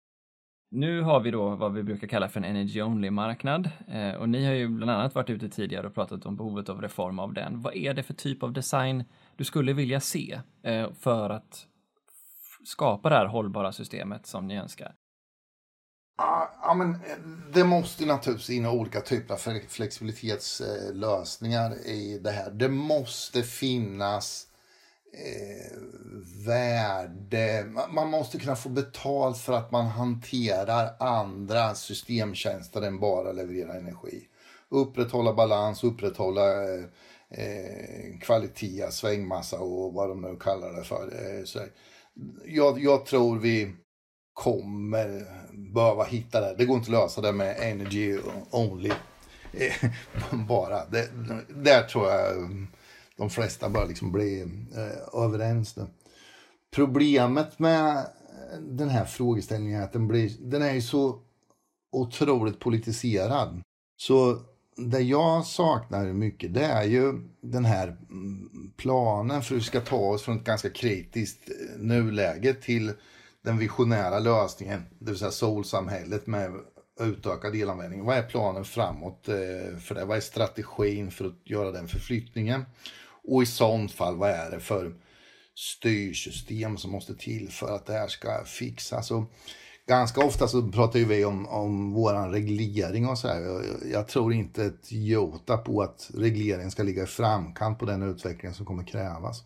[0.71, 4.47] Nu har vi då vad vi brukar kalla för en energy only-marknad eh, och ni
[4.47, 7.61] har ju bland annat varit ute tidigare och pratat om behovet av reform av den.
[7.61, 9.05] Vad är det för typ av design
[9.37, 11.67] du skulle vilja se eh, för att
[12.65, 14.95] skapa det här hållbara systemet som ni önskar?
[16.63, 17.01] Ja, men eh,
[17.53, 19.39] det måste naturligtvis in olika typer av
[19.69, 22.51] flexibilitetslösningar i det här.
[22.51, 24.50] Det måste finnas
[25.13, 25.79] eh,
[26.47, 27.67] värde.
[27.91, 34.27] Man måste kunna få betalt för att man hanterar andra systemtjänster än bara leverera energi.
[34.69, 36.85] Upprätthålla balans, upprätthålla eh,
[37.31, 41.03] eh kvalitet, svängmassa och vad de nu kallar det för.
[41.03, 41.59] Eh, så
[42.45, 43.73] jag, jag tror vi
[44.33, 45.27] kommer
[45.75, 46.55] behöva hitta det.
[46.59, 48.19] Det går inte att lösa det med energy
[48.51, 48.93] only.
[49.53, 49.91] Eh,
[50.49, 50.87] bara.
[50.87, 51.09] Det,
[51.49, 52.67] där tror jag
[53.21, 54.41] de flesta bara liksom bli
[54.77, 55.87] eh, överens nu.
[56.71, 58.07] Problemet med
[58.61, 61.21] den här frågeställningen är att den, blir, den är så
[61.93, 63.63] otroligt politiserad.
[63.97, 64.39] Så
[64.77, 69.81] det jag saknar mycket det är ju den här mm, planen för hur vi ska
[69.81, 72.93] ta oss från ett ganska kritiskt eh, nuläge till
[73.43, 76.53] den visionära lösningen, det vill säga solsamhället med
[77.01, 78.05] utökad elanvändning.
[78.05, 80.05] Vad är planen framåt eh, för det?
[80.05, 82.65] Vad är strategin för att göra den förflyttningen?
[83.31, 84.93] Och i sånt fall, vad är det för
[85.55, 89.11] styrsystem som måste till för att det här ska fixas?
[89.11, 89.25] Och
[89.87, 93.41] ganska ofta så pratar ju vi om, om våran reglering och så här.
[93.41, 98.03] Jag, jag tror inte ett jota på att regleringen ska ligga i framkant på den
[98.03, 99.45] utveckling som kommer krävas.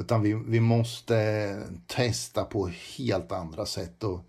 [0.00, 4.04] Utan vi, vi måste testa på helt andra sätt.
[4.04, 4.20] Och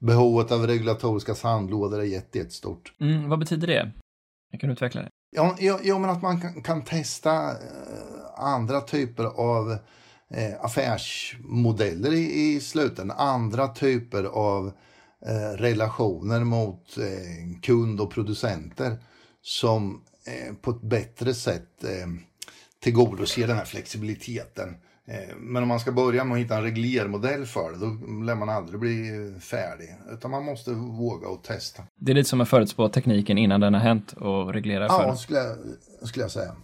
[0.00, 2.92] behovet av regulatoriska sandlådor är jättestort.
[3.00, 3.92] Mm, vad betyder det?
[4.50, 5.08] Jag kan utveckla det.
[5.36, 7.56] Ja, ja, ja men att man kan, kan testa eh,
[8.36, 9.78] andra typer av
[10.30, 13.16] eh, affärsmodeller i, i slutändan.
[13.18, 14.72] Andra typer av
[15.26, 18.96] eh, relationer mot eh, kund och producenter
[19.42, 22.06] som eh, på ett bättre sätt eh,
[22.80, 24.76] tillgodoser den här flexibiliteten Eh,
[25.36, 27.86] men om man ska börja med att hitta en reglermodell för det, då
[28.24, 29.96] lär man aldrig bli färdig.
[30.12, 31.82] Utan man måste våga och testa.
[32.00, 35.16] Det är lite som att förutspå tekniken innan den har hänt och reglera för Ja,
[35.16, 36.56] skulle jag, skulle jag säga.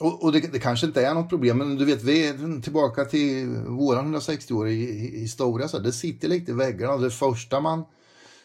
[0.00, 3.04] Och, och det, det, kanske inte är något problem, men du vet, vi är tillbaka
[3.04, 5.68] till våran 160-åriga historia.
[5.68, 6.96] Så det sitter lite i väggarna.
[6.96, 7.84] Det första man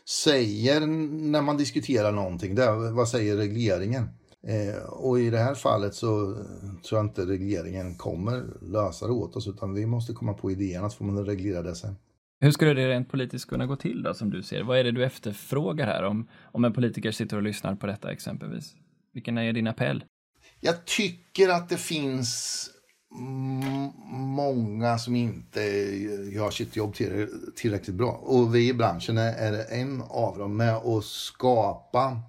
[0.06, 0.80] säger
[1.32, 4.10] när man diskuterar någonting, det är vad säger regleringen?
[4.47, 6.36] Eh, och i det här fallet så
[6.84, 10.86] tror jag inte regleringen kommer lösa det åt oss utan vi måste komma på idén
[10.86, 11.95] att få man reglera det sen.
[12.39, 14.63] Hur skulle det rent politiskt kunna gå till då som du ser?
[14.63, 18.12] Vad är det du efterfrågar här om, om en politiker sitter och lyssnar på detta
[18.12, 18.75] exempelvis?
[19.13, 20.03] Vilken är din appell?
[20.60, 22.69] Jag tycker att det finns
[24.12, 25.62] många som inte
[26.34, 26.95] gör sitt jobb
[27.56, 28.12] tillräckligt bra.
[28.12, 32.21] Och vi i branschen är en av dem med att skapa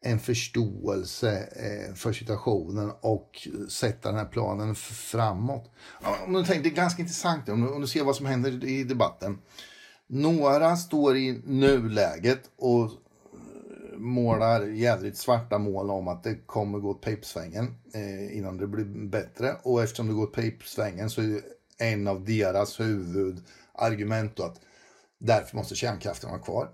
[0.00, 5.70] en förståelse eh, för situationen och sätta den här planen framåt.
[6.26, 8.64] Om du tänker, det är ganska intressant om du, om du ser vad som händer
[8.64, 9.38] i debatten.
[10.06, 12.90] Några står i nuläget och eh,
[13.96, 19.08] målar jädrigt svarta mål om att det kommer gå åt pipsvängen eh, innan det blir
[19.08, 19.56] bättre.
[19.62, 21.40] Och eftersom det går åt pipsvängen så är
[21.78, 24.60] en av deras huvudargument då att
[25.18, 26.68] därför måste kärnkraften vara kvar.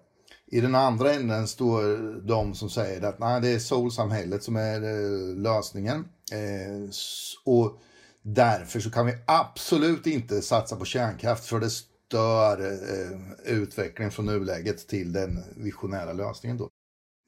[0.53, 1.83] I den andra änden står
[2.27, 6.05] de som säger att nej, det är solsamhället som är eh, lösningen.
[6.33, 6.91] Eh,
[7.45, 7.79] och
[8.23, 13.19] därför så kan vi absolut inte satsa på kärnkraft för det stör eh,
[13.55, 16.59] utvecklingen från nuläget till den visionära lösningen.
[16.59, 16.69] Då.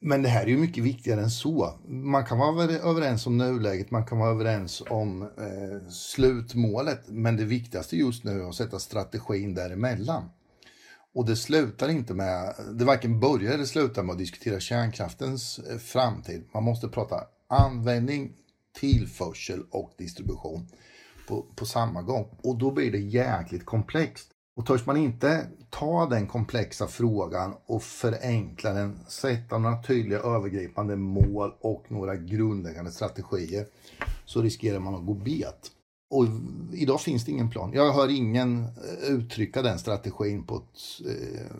[0.01, 1.79] Men det här är ju mycket viktigare än så.
[1.87, 7.01] Man kan vara överens om nuläget, man kan vara överens om eh, slutmålet.
[7.07, 10.29] Men det viktigaste just nu är att sätta strategin däremellan.
[11.15, 15.77] Och det slutar inte med, det varken börjar eller slutar med att diskutera kärnkraftens eh,
[15.77, 16.43] framtid.
[16.53, 18.33] Man måste prata användning,
[18.79, 20.67] tillförsel och distribution
[21.27, 22.37] på, på samma gång.
[22.43, 24.27] Och då blir det jäkligt komplext.
[24.55, 30.95] Och törs man inte ta den komplexa frågan och förenkla den, sätta några tydliga övergripande
[30.95, 33.65] mål och några grundläggande strategier,
[34.25, 35.71] så riskerar man att gå bet.
[36.09, 36.27] Och
[36.73, 37.73] idag finns det ingen plan.
[37.73, 41.55] Jag hör ingen eh, uttrycka den strategin på ett eh,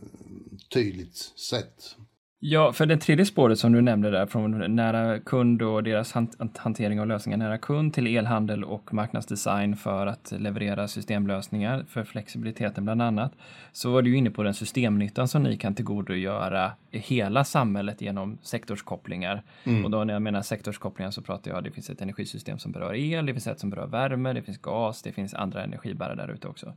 [0.73, 1.17] tydligt
[1.49, 1.95] sätt.
[2.39, 6.13] Ja, för det tredje spåret som du nämnde där, från nära kund och deras
[6.57, 12.85] hantering av lösningar nära kund till elhandel och marknadsdesign för att leverera systemlösningar för flexibiliteten
[12.85, 13.31] bland annat,
[13.71, 18.37] så var du inne på den systemnyttan som ni kan tillgodogöra i hela samhället genom
[18.41, 19.43] sektorskopplingar.
[19.63, 19.85] Mm.
[19.85, 22.95] Och då när jag menar sektorskopplingar så pratar jag, det finns ett energisystem som berör
[22.95, 26.33] el, det finns ett som berör värme, det finns gas, det finns andra energibärare där
[26.33, 26.73] ute också.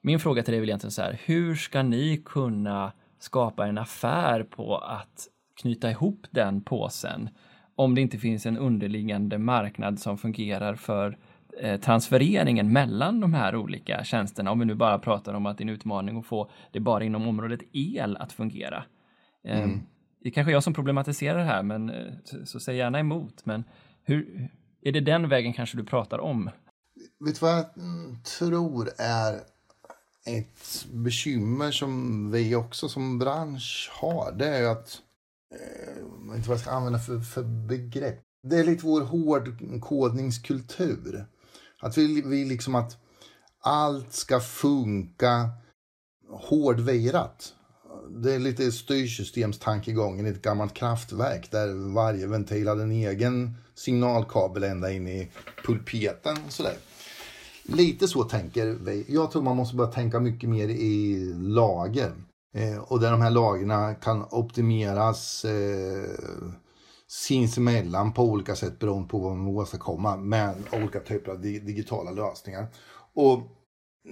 [0.00, 3.78] Min fråga till dig är väl egentligen så här, hur ska ni kunna skapa en
[3.78, 5.28] affär på att
[5.60, 7.28] knyta ihop den påsen
[7.74, 11.18] om det inte finns en underliggande marknad som fungerar för
[11.60, 14.50] eh, transfereringen mellan de här olika tjänsterna.
[14.50, 17.04] Om vi nu bara pratar om att det är en utmaning att få det bara
[17.04, 18.84] inom området el att fungera.
[19.44, 19.80] Eh, mm.
[20.22, 22.12] Det är kanske jag som problematiserar det här, men eh,
[22.44, 23.46] så säg gärna emot.
[23.46, 23.64] Men
[24.04, 24.48] hur,
[24.82, 26.50] är det den vägen kanske du pratar om?
[27.24, 27.66] Vet du vad jag
[28.38, 29.40] tror är
[30.24, 34.98] ett bekymmer som vi också som bransch har, det är ju att,
[35.54, 38.20] eh, inte vad jag ska använda för, för begrepp.
[38.42, 41.26] Det är lite vår hårdkodningskultur.
[41.80, 42.96] Att vi vi liksom att
[43.60, 45.50] allt ska funka
[46.30, 47.54] hårdvirat.
[48.08, 54.62] Det är lite styrsystemstankegången i ett gammalt kraftverk där varje ventil hade en egen signalkabel
[54.62, 55.30] ända in i
[55.66, 56.36] pulpeten.
[56.46, 56.76] och Sådär.
[57.64, 59.04] Lite så tänker vi.
[59.08, 62.12] Jag tror man måste börja tänka mycket mer i lager.
[62.54, 66.10] Eh, och där de här lagren kan optimeras eh,
[67.08, 71.58] sinsemellan på olika sätt beroende på vad man vill åstadkomma med olika typer av di
[71.58, 72.66] digitala lösningar.
[73.14, 73.42] Och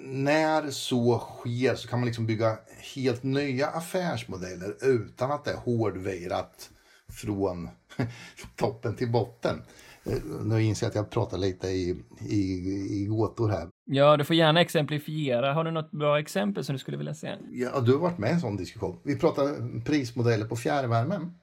[0.03, 2.59] när så sker så kan man liksom bygga
[2.95, 6.71] helt nya affärsmodeller utan att det är hårdvirat
[7.13, 7.69] från
[8.57, 9.63] toppen till botten.
[10.11, 11.97] Eh, nu inser jag att jag pratar lite i,
[12.29, 12.43] i,
[12.91, 13.69] i gåtor här.
[13.85, 15.53] Ja, du får gärna exemplifiera.
[15.53, 17.37] Har du något bra exempel som du skulle vilja se?
[17.51, 18.97] Ja, du har varit med i en sån diskussion.
[19.03, 21.35] Vi pratar prismodeller på fjärrvärmen.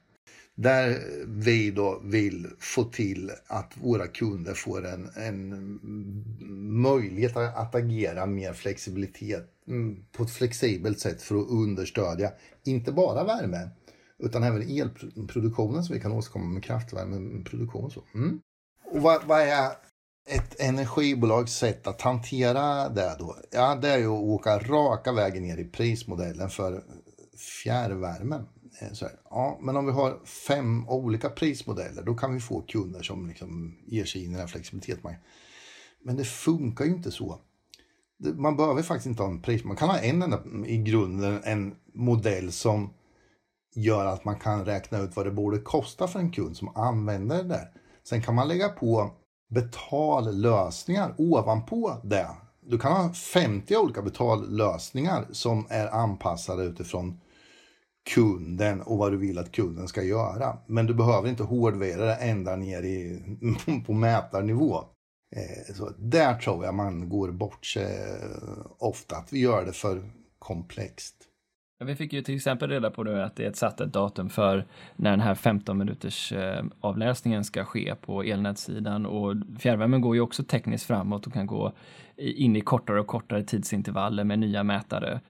[0.54, 5.80] Där vi då vill få till att våra kunder får en, en
[6.82, 12.30] möjlighet att agera mer flexibilitet mm, på ett flexibelt sätt för att understödja
[12.64, 13.70] inte bara värme
[14.18, 17.90] utan även elproduktionen som vi kan åstadkomma med kraftvärmeproduktion.
[17.90, 18.02] Så.
[18.14, 18.40] Mm.
[18.90, 19.70] Och vad, vad, är
[20.26, 23.36] ett energibolags sätt att hantera det då?
[23.50, 26.82] Ja, det är ju att åka raka vägen ner i prismodellen för
[27.62, 28.46] fjärrvärmen.
[28.80, 32.60] Eh, så här, ja, men om vi har fem olika prismodeller då kan vi få
[32.60, 35.14] kunder som liksom ger sig in i den här flexibiliteten.
[36.02, 37.38] Men det funkar ju inte så.
[38.34, 39.64] Man behöver faktiskt inte ha en pris.
[39.64, 42.94] Man kan ha en enda, i grunden en modell som
[43.74, 47.42] gör att man kan räkna ut vad det borde kosta för en kund som använder
[47.42, 47.72] det där.
[48.08, 49.10] Sen kan man lägga på
[49.50, 52.28] betallösningar ovanpå det.
[52.60, 57.20] Du kan ha 50 olika betallösningar som är anpassade utifrån
[58.14, 60.58] kunden och vad du vill att kunden ska göra.
[60.66, 63.22] Men du behöver inte hårdvara det ända ner i,
[63.86, 64.76] på mätarnivå.
[65.36, 68.18] Eh, så där tror jag man går bort sig
[68.78, 71.27] ofta, att vi gör det för komplext.
[71.84, 74.30] Vi fick ju till exempel reda på nu att det är ett satt ett datum
[74.30, 80.14] för när den här 15 minuters eh, avläsningen ska ske på elnätssidan och fjärrvärmen går
[80.14, 81.72] ju också tekniskt framåt och kan gå
[82.16, 85.20] in i kortare och kortare tidsintervaller med nya mätare.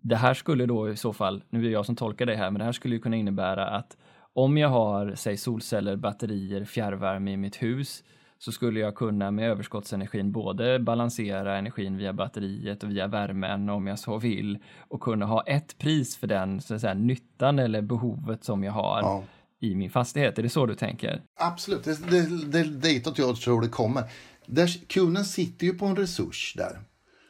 [0.00, 2.50] Det här skulle då i så fall, nu är det jag som tolkar det här,
[2.50, 3.96] men det här skulle ju kunna innebära att
[4.32, 8.04] om jag har, säg solceller, batterier, fjärrvärme i mitt hus
[8.38, 13.86] så skulle jag kunna med överskottsenergin både balansera energin via batteriet och via värmen om
[13.86, 17.82] jag så vill och kunna ha ett pris för den så att säga, nyttan eller
[17.82, 19.24] behovet som jag har ja.
[19.60, 20.38] i min fastighet.
[20.38, 21.22] Är det så du tänker?
[21.40, 24.04] Absolut, det, det, det ditåt jag tror det kommer.
[24.46, 26.80] Där, kunden sitter ju på en resurs där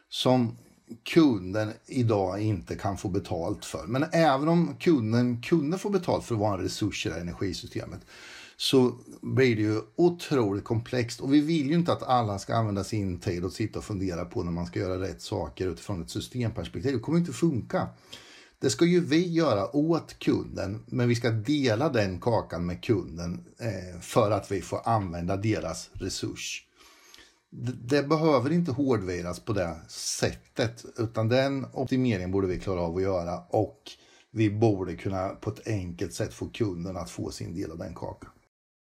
[0.08, 0.56] som
[1.14, 3.86] kunden idag inte kan få betalt för.
[3.86, 8.00] Men även om kunden kunde få betalt för att vara en resurs i det energisystemet
[8.56, 11.20] så blir det ju otroligt komplext.
[11.20, 14.24] Och vi vill ju inte att alla ska använda sin tid och sitta och fundera
[14.24, 16.92] på när man ska göra rätt saker utifrån ett systemperspektiv.
[16.92, 17.88] Det kommer inte funka.
[18.58, 23.44] Det ska ju vi göra åt kunden, men vi ska dela den kakan med kunden
[23.58, 26.62] eh, för att vi får använda deras resurs.
[27.50, 32.96] det, det behöver inte hårdviras på det sättet, utan den optimeringen borde vi klara av
[32.96, 33.82] att göra och
[34.30, 37.94] vi borde kunna på ett enkelt sätt få kunden att få sin del av den
[37.94, 38.30] kakan.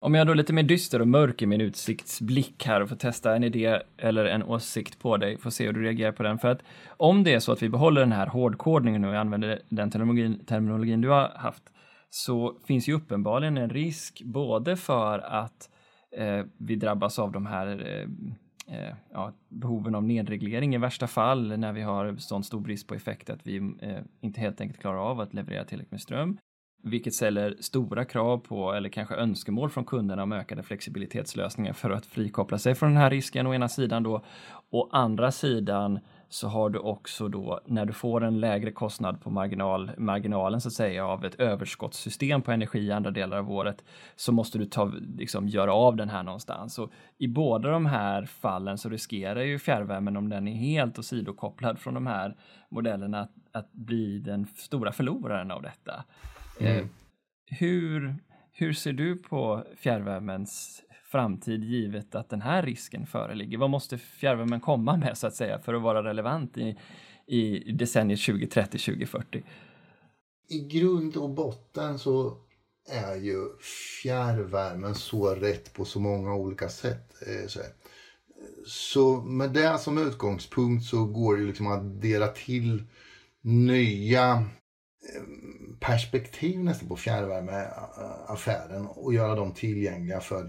[0.04, 2.96] Om jag då är lite mer dyster och mörk i min utsiktsblick här och får
[2.96, 6.40] testa en idé eller en åsikt på dig, får se hur du reagerar på den.
[6.40, 9.92] För att om det är så att vi behåller den här hårdkodningen och använder den
[9.92, 11.64] terminologin, terminologin du har haft,
[12.10, 15.70] så finns ju uppenbarligen en risk både för att
[16.18, 21.58] eh, vi drabbas av de här eh, eh, ja, behoven av nedreglering i värsta fall
[21.58, 25.10] när vi har sån stor brist på effekt att vi eh, inte helt enkelt klarar
[25.12, 26.38] av att leverera tillräckligt med ström
[26.84, 32.06] vilket ställer stora krav på, eller kanske önskemål från kunderna om ökade flexibilitetslösningar för att
[32.06, 34.24] frikoppla sig från den här risken å ena sidan då.
[34.70, 39.30] Å andra sidan så har du också då när du får en lägre kostnad på
[39.30, 43.84] marginal, marginalen så att säga av ett överskottssystem på energi i andra delar av året
[44.16, 46.80] så måste du ta, liksom, göra av den här någonstans.
[46.80, 51.06] Och I båda de här fallen så riskerar ju fjärrvärmen om den är helt och
[51.06, 52.36] sidokopplad från de här
[52.70, 56.04] modellerna att, att bli den stora förloraren av detta.
[56.60, 56.78] Mm.
[56.78, 56.86] Eh,
[57.46, 58.16] hur,
[58.52, 63.58] hur ser du på fjärrvärmens framtid givet att den här risken föreligger?
[63.58, 66.78] Vad måste fjärrvärmen komma med så att säga för att vara relevant i,
[67.28, 69.44] i decenniet 2030-2040?
[70.48, 72.38] I grund och botten så
[72.90, 73.58] är ju
[74.02, 77.14] fjärrvärmen så rätt på så många olika sätt.
[77.28, 77.64] Eh,
[78.66, 82.84] så, med det som utgångspunkt så går det liksom att addera till
[83.42, 84.46] nya
[85.80, 90.44] perspektiv nästan på fjärrvärmeaffären eh, och göra dem tillgängliga för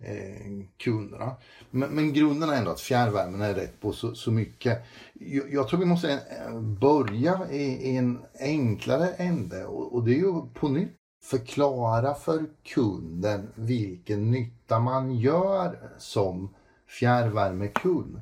[0.00, 1.36] eh, kunderna.
[1.70, 4.78] Men, men, grunden är ändå att fjärrvärmen är rätt på så, så mycket.
[5.14, 10.12] Jag, jag, tror vi måste eh, börja i, i en enklare ände och, och det
[10.12, 16.54] är ju på nytt förklara för kunden vilken nytta man gör som
[16.88, 18.20] fjärrvärmekund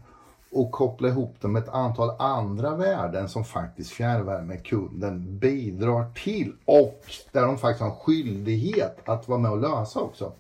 [0.59, 7.05] och koppla ihop det med ett antal andra värden som faktiskt fjärrvärmekunden bidrar till och
[7.33, 10.33] där de faktiskt har en skyldighet att vara med och lösa också.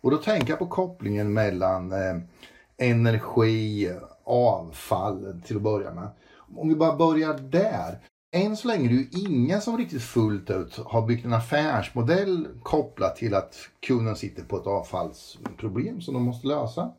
[0.00, 2.16] Och då tänker jag på kopplingen mellan eh,
[2.76, 3.92] energi,
[4.24, 6.08] avfall till att börja med.
[6.56, 7.98] Om vi bara börjar där.
[8.32, 12.48] Än så länge är det ju ingen som riktigt fullt ut har byggt en affärsmodell
[12.62, 16.92] kopplat till att kunden sitter på ett avfallsproblem som de måste lösa.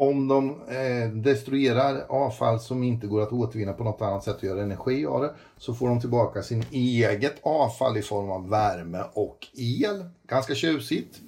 [0.00, 4.44] Om de eh, destruerar avfall som inte går att återvinna på något annat sätt och
[4.44, 9.04] göra energi av det så får de tillbaka sin eget avfall i form av värme
[9.12, 10.04] och el.
[10.28, 11.18] Ganska tjusigt.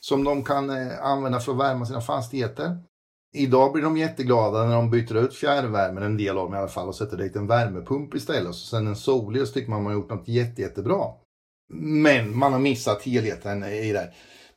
[0.00, 2.78] Som de kan eh, använda för att värma sina fastigheter.
[3.36, 6.68] Idag blir de jätteglada när de byter ut fjärrvärmen, en del av dem i alla
[6.68, 8.48] fall, och sätter dit en värmepump istället.
[8.48, 11.04] Och sen en solig och så tycker man man har gjort något jätte, jättebra.
[11.72, 13.98] Men man har missat helheten i det.
[13.98, 14.14] här.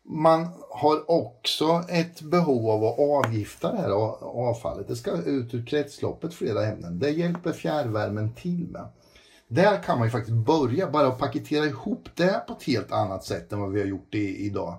[0.09, 3.89] Man har också ett behov av att avgifta det här
[4.21, 4.87] avfallet.
[4.87, 6.99] Det ska ut ur kretsloppet flera ämnen.
[6.99, 8.87] Det hjälper fjärrvärmen till med.
[9.47, 13.53] Där kan man ju faktiskt börja, bara paketera ihop det på ett helt annat sätt
[13.53, 14.75] än vad vi har gjort i, idag.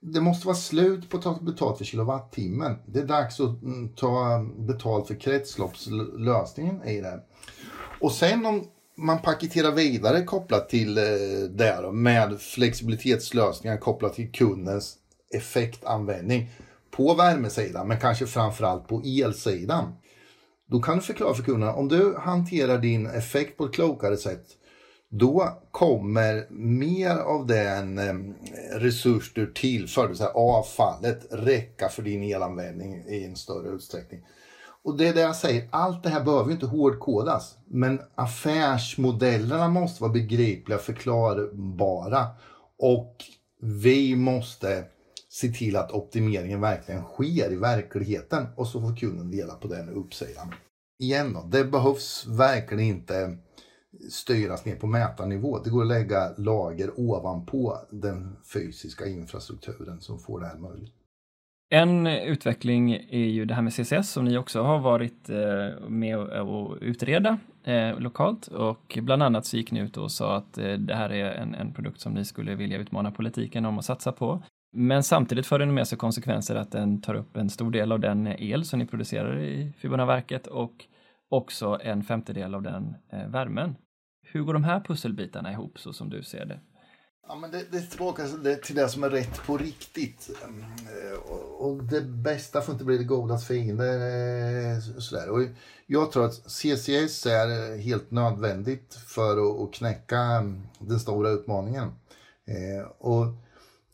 [0.00, 2.76] Det måste vara slut på att ta betalt för kilowattimmen.
[2.86, 7.20] Det är dags att mm, ta betalt för kretsloppslösningen i det.
[8.00, 8.64] Och sen om
[8.98, 11.04] man paketerar vidare kopplat till eh,
[11.50, 14.96] det då, med flexibilitetslösningar kopplat till kundens
[15.34, 16.50] effektanvändning
[16.90, 19.94] på värmesidan men kanske framförallt på elsidan.
[20.70, 24.46] Då kan du förklara för kunderna om du hanterar din effekt på ett klokare sätt
[25.10, 28.14] då kommer mer av den eh,
[28.78, 34.20] resurs du tillför, det vill säga avfallet, räcka för din elanvändning i en större utsträckning.
[34.88, 37.56] Och det är det jag säger, allt det här behöver ju inte hårdkodas.
[37.66, 42.26] Men affärsmodellerna måste vara begripliga, förklarbara.
[42.78, 43.16] Och
[43.60, 44.84] vi måste
[45.28, 48.46] se till att optimeringen verkligen sker i verkligheten.
[48.56, 50.54] Och så får kunden dela på den uppsidan.
[50.98, 53.36] Igen då, det behövs verkligen inte
[54.10, 55.58] styras ner på mätarnivå.
[55.58, 60.97] Det går att lägga lager ovanpå den fysiska infrastrukturen som får det här möjligt.
[61.70, 66.18] En utveckling är ju det här med CCS som ni också har varit eh, med
[66.18, 70.72] och utreda eh, lokalt och bland annat så gick ni ut och sa att eh,
[70.72, 74.12] det här är en, en produkt som ni skulle vilja utmana politiken om att satsa
[74.12, 74.42] på.
[74.72, 78.00] Men samtidigt för den med sig konsekvenser att den tar upp en stor del av
[78.00, 80.84] den el som ni producerar i Fibonaverket och
[81.28, 82.94] också en femtedel av den
[83.28, 83.76] värmen.
[84.22, 86.60] Hur går de här pusselbitarna ihop så som du ser det?
[87.28, 88.26] Ja, men det, det är tillbaka
[88.62, 90.30] till det som är rätt på riktigt.
[90.42, 93.86] Eh, och, och det bästa får inte bli det godas fiende.
[93.86, 95.30] Eh, sådär.
[95.30, 95.40] Och
[95.86, 101.88] jag tror att CCS är helt nödvändigt för att knäcka mm, den stora utmaningen.
[102.46, 103.26] Eh, och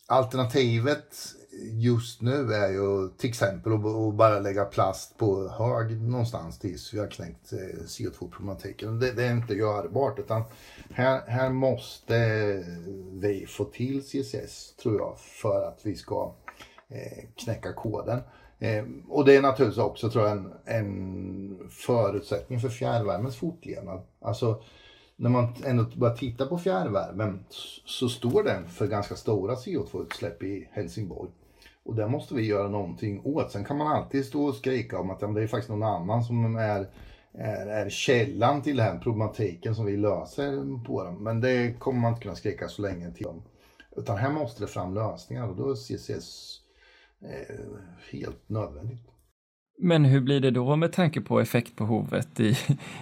[0.06, 1.16] alternativet
[1.62, 6.98] just nu är ju till exempel att bara lägga plast på hög någonstans tills vi
[6.98, 8.98] har knäckt eh, CO2-problematiken.
[8.98, 10.42] Det, det, är inte görbart utan
[10.90, 12.16] här, här måste
[13.12, 16.34] vi få till CCS tror jag för att vi ska
[16.88, 18.20] eh, knäcka koden.
[18.58, 24.02] Eh, och det är naturligtvis också tror jag en, en förutsättning för fjärrvärmens fortlevnad.
[24.20, 24.62] Alltså
[25.16, 27.44] när man ändå börjar titta på fjärrvärmen
[27.84, 31.30] så står den för ganska stora CO2-utsläpp i Helsingborg.
[31.84, 33.50] Och det måste vi göra någonting åt.
[33.50, 36.56] Sen kan man alltid stå och skrika om att det är faktiskt någon annan som
[36.56, 36.86] är,
[37.32, 41.24] är, är källan till den här problematiken som vi löser på dem.
[41.24, 43.42] Men det kommer man inte kunna skrika så länge till om.
[43.96, 46.60] Utan här måste det fram lösningar och då är CCS
[47.22, 47.56] eh,
[48.12, 49.10] helt nödvändigt.
[49.78, 52.56] Men hur blir det då med tanke på effektbehovet i,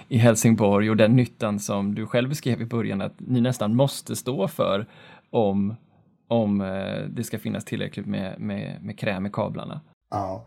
[0.09, 4.17] i Helsingborg och den nyttan som du själv beskrev i början att ni nästan måste
[4.17, 4.87] stå för
[5.31, 5.77] om,
[6.33, 9.81] om eh, det ska finnas tillräckligt med, med, med kräm i kablarna?
[10.11, 10.45] Ja,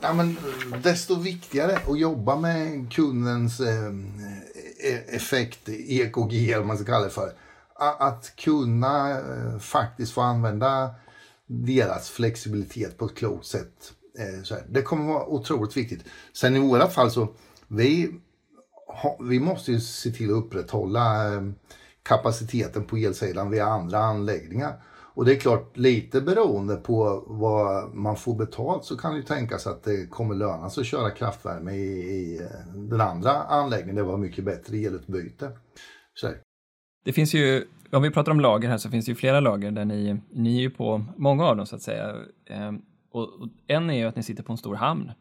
[0.00, 0.36] ja men
[0.82, 3.94] desto viktigare att jobba med kundens eh,
[4.84, 7.32] e-, effekt, EKG eller vad man ska kalla det för.
[7.98, 10.90] Att kunna eh, faktiskt få använda
[11.46, 14.64] deras flexibilitet på ett klokt sätt Eh, så här.
[14.68, 16.04] Det kommer vara otroligt viktigt.
[16.32, 17.28] Sen i våra fall så,
[17.68, 18.10] vi,
[19.20, 21.42] vi måste ju se till att upprätthålla eh,
[22.02, 24.82] kapaciteten på elsidan via andra anläggningar.
[25.20, 29.22] Och det är klart, lite beroende på vad man får betalt så kan det ju
[29.22, 33.96] tänkas att det kommer löna sig att köra kraftvärme i, i eh, den andra anläggningen.
[33.96, 35.50] Det var mycket bättre elutbyte.
[36.14, 36.30] Så.
[37.04, 39.70] Det finns ju, om vi pratar om lager här så finns det ju flera lager
[39.70, 42.16] där ni, ni är ju på många av dem så att säga.
[42.46, 45.12] Ehm, och, och en är ju att ni sitter på en stor hamn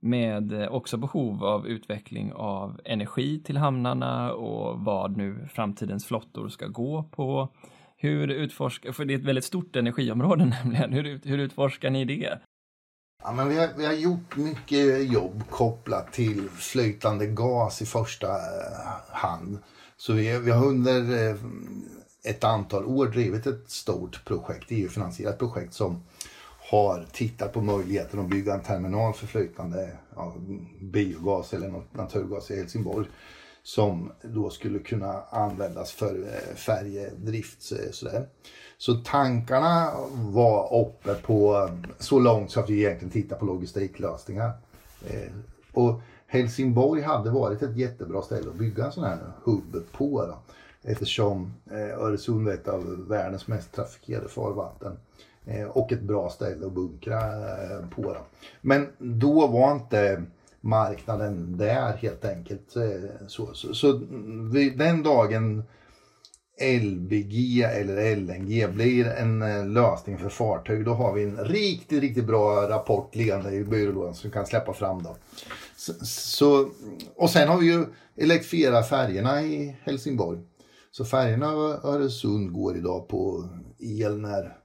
[0.00, 6.48] med eh, också behov av utveckling av energi till hamnarna och vad nu framtidens flottor
[6.48, 7.48] ska gå på.
[8.04, 12.38] Hur utforskar, för det är ett väldigt stort energiområde nämligen, hur, hur utforskar ni det?
[13.22, 18.26] Ja, men vi, har, vi har gjort mycket jobb kopplat till flytande gas i första
[18.26, 18.36] eh,
[19.08, 19.58] hand.
[19.96, 21.36] Så vi, vi har under eh,
[22.24, 26.02] ett antal år drivit ett stort projekt, EU-finansierat projekt som
[26.70, 30.34] har tittat på möjligheten att bygga en terminal för flytande ja,
[30.80, 33.06] biogas eller naturgas i Helsingborg
[33.64, 37.72] som då skulle kunna användas för eh, färjedrift.
[37.72, 38.26] Eh, sådär.
[38.78, 44.52] Så tankarna var uppe på eh, så långt så att vi egentligen tittar på logistiklösningar.
[45.06, 45.32] Eh,
[45.72, 50.26] och Helsingborg hade varit ett jättebra ställe att bygga en sån här hubb på.
[50.26, 50.38] Då,
[50.82, 54.96] eftersom Öresund är ett av världens mest trafikerade farvatten.
[55.68, 57.20] Och ett bra ställe att bunkra
[57.90, 58.02] på.
[58.02, 58.16] Då.
[58.60, 60.22] Men då var inte
[60.64, 62.76] marknaden där helt enkelt.
[62.76, 63.92] Eh, så, så, så
[64.76, 65.62] den dagen
[66.60, 72.26] LBG eller LNG blir en eh, lösning för fartyg, då har vi en riktigt, riktigt
[72.26, 75.16] bra rapport liggande i byrålådan som vi kan släppa fram då.
[75.76, 76.70] Så, så,
[77.16, 77.86] och sen har vi ju
[78.16, 80.38] elektrifierat färgerna i Helsingborg.
[80.90, 83.48] Så färgerna över Öresund går idag på
[83.78, 84.56] el när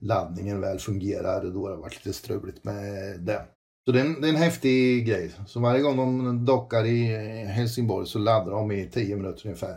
[0.00, 1.44] laddningen väl fungerar.
[1.44, 3.42] Då har det varit lite struligt med det.
[3.88, 5.30] Så det är, en, det är en häftig grej.
[5.46, 7.06] Så varje gång de dockar i
[7.46, 9.76] Helsingborg så laddar de i 10 minuter ungefär.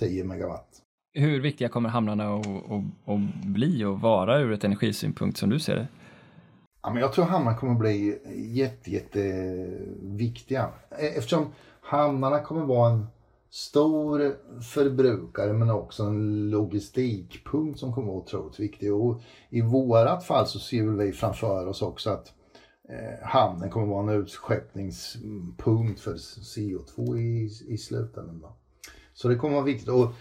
[0.00, 0.68] 10 megawatt.
[1.14, 5.58] Hur viktiga kommer hamnarna att, att, att bli och vara ur ett energisynpunkt som du
[5.58, 5.88] ser det?
[6.82, 9.20] Ja, men jag tror hamnarna kommer bli jätte, jätte
[10.02, 10.68] viktiga.
[10.90, 11.46] Eftersom
[11.80, 13.06] hamnarna kommer vara en
[13.50, 14.36] stor
[14.74, 18.94] förbrukare men också en logistikpunkt som kommer vara otroligt viktig.
[18.94, 22.34] Och I vårat fall så ser vi framför oss också att
[22.90, 28.40] eh, hamnen kommer vara en utskeppningspunkt för CO2 i, i slutändan.
[28.40, 28.56] Då.
[29.14, 29.88] Så det kommer vara viktigt.
[29.88, 30.12] Och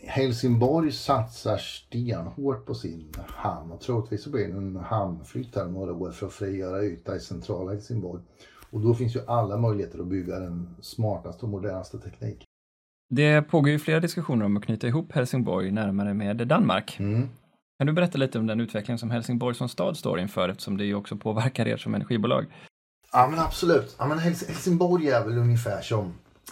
[0.00, 5.92] Helsingborg satsar stenhårt på sin hamn och troligtvis så blir det en hamnflytt här några
[5.92, 8.22] år för att frigöra yta i centrala Helsingborg.
[8.70, 12.44] Och då finns ju alla möjligheter att bygga den smartaste och modernaste tekniken.
[13.10, 16.96] Det pågår ju flera diskussioner om att knyta ihop Helsingborg närmare med Danmark.
[17.00, 17.28] Mm.
[17.78, 20.84] Kan du berätta lite om den utveckling som Helsingborg som stad står inför eftersom det
[20.84, 22.46] ju också påverkar er som energibolag?
[23.12, 23.96] Ja men absolut.
[23.98, 26.04] Ja, men Helsingborg är väl ungefär som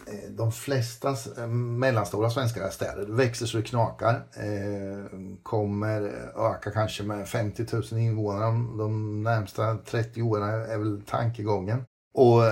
[0.06, 1.08] eh, de flesta
[1.38, 3.06] eh, mellanstora svenska städer.
[3.06, 4.14] Det växer så det knakar.
[4.14, 6.00] Eh, kommer
[6.36, 11.84] öka kanske med 50 000 invånare de närmsta 30 åren är väl tankegången.
[12.14, 12.42] Och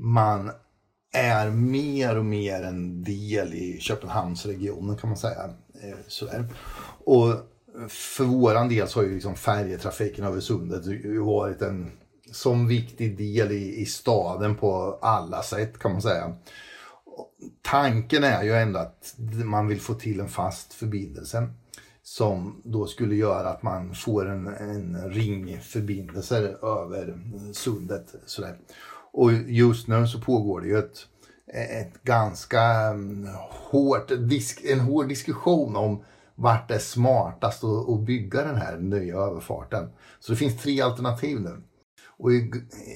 [0.00, 0.50] man
[1.14, 5.50] är mer och mer en del i Köpenhamnsregionen kan man säga.
[6.06, 6.44] Sådär.
[7.04, 7.34] Och
[7.88, 10.82] för våran del så har ju liksom färjetrafiken över sundet
[11.20, 11.90] varit en
[12.32, 16.36] som viktig del i, i staden på alla sätt kan man säga.
[17.62, 19.14] Tanken är ju ändå att
[19.44, 21.48] man vill få till en fast förbindelse.
[22.02, 27.18] som då skulle göra att man får en, en ringförbindelse över
[27.52, 28.14] sundet.
[28.26, 28.56] Sådär.
[29.12, 31.06] Och just nu så pågår det ju ett,
[31.54, 34.10] ett ganska mm, hårt,
[34.64, 36.02] en hård diskussion om
[36.38, 39.90] vart det är smartast att, att bygga den här nya överfarten.
[40.20, 41.62] Så det finns tre alternativ nu.
[42.06, 42.50] Och i,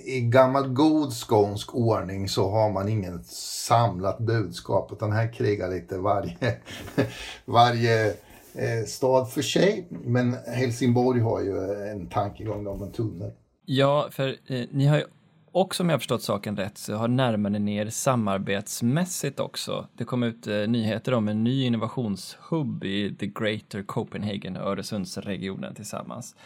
[0.06, 5.98] i gammal god skånsk ordning så har man ingen samlat budskap utan här krigar lite
[5.98, 6.56] varje,
[7.44, 8.06] varje
[8.54, 9.86] eh, stad för sig.
[9.90, 11.58] Men Helsingborg har ju
[11.90, 13.30] en tankegång om en tunnel.
[13.66, 15.04] Ja, för eh, ni har ju
[15.52, 19.86] också om jag förstått saken rätt så har närmare ner samarbetsmässigt också.
[19.96, 25.74] Det kom ut eh, nyheter om en ny innovationshubb i The Greater Copenhagen och Öresundsregionen
[25.74, 26.36] tillsammans.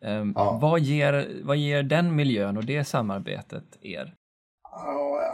[0.00, 0.58] Um, ja.
[0.62, 4.14] vad, ger, vad ger den miljön och det samarbetet er?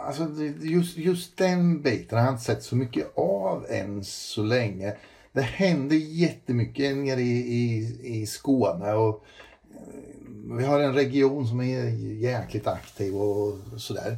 [0.05, 0.27] Alltså
[0.61, 4.95] just, just den biten har jag inte sett så mycket av än så länge.
[5.31, 9.25] Det händer jättemycket nere i, i, i Skåne och
[9.71, 10.20] eh,
[10.57, 11.85] vi har en region som är
[12.21, 14.17] jäkligt aktiv och sådär.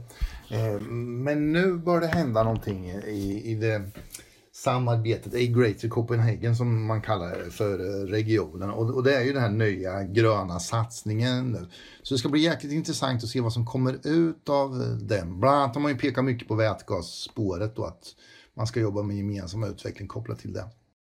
[0.50, 3.82] Eh, men nu bör det hända någonting i, i det
[4.52, 8.70] samarbetet i Greater Copenhagen som man kallar det för regionen.
[8.70, 11.68] Och, och det är ju den här nya gröna satsningen nu.
[12.04, 15.40] Så det ska bli jäkligt intressant att se vad som kommer ut av den.
[15.40, 18.16] Bland annat har man ju pekat mycket på vätgasspåret och att
[18.54, 20.66] man ska jobba med gemensam utveckling kopplat till det.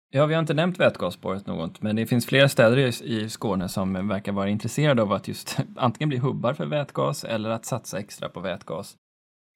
[0.10, 4.08] Ja, vi har inte nämnt vätgasspåret något, men det finns flera städer i Skåne som
[4.08, 8.30] verkar vara intresserade av att just antingen bli hubbar för vätgas eller att satsa extra
[8.30, 8.95] på vätgas.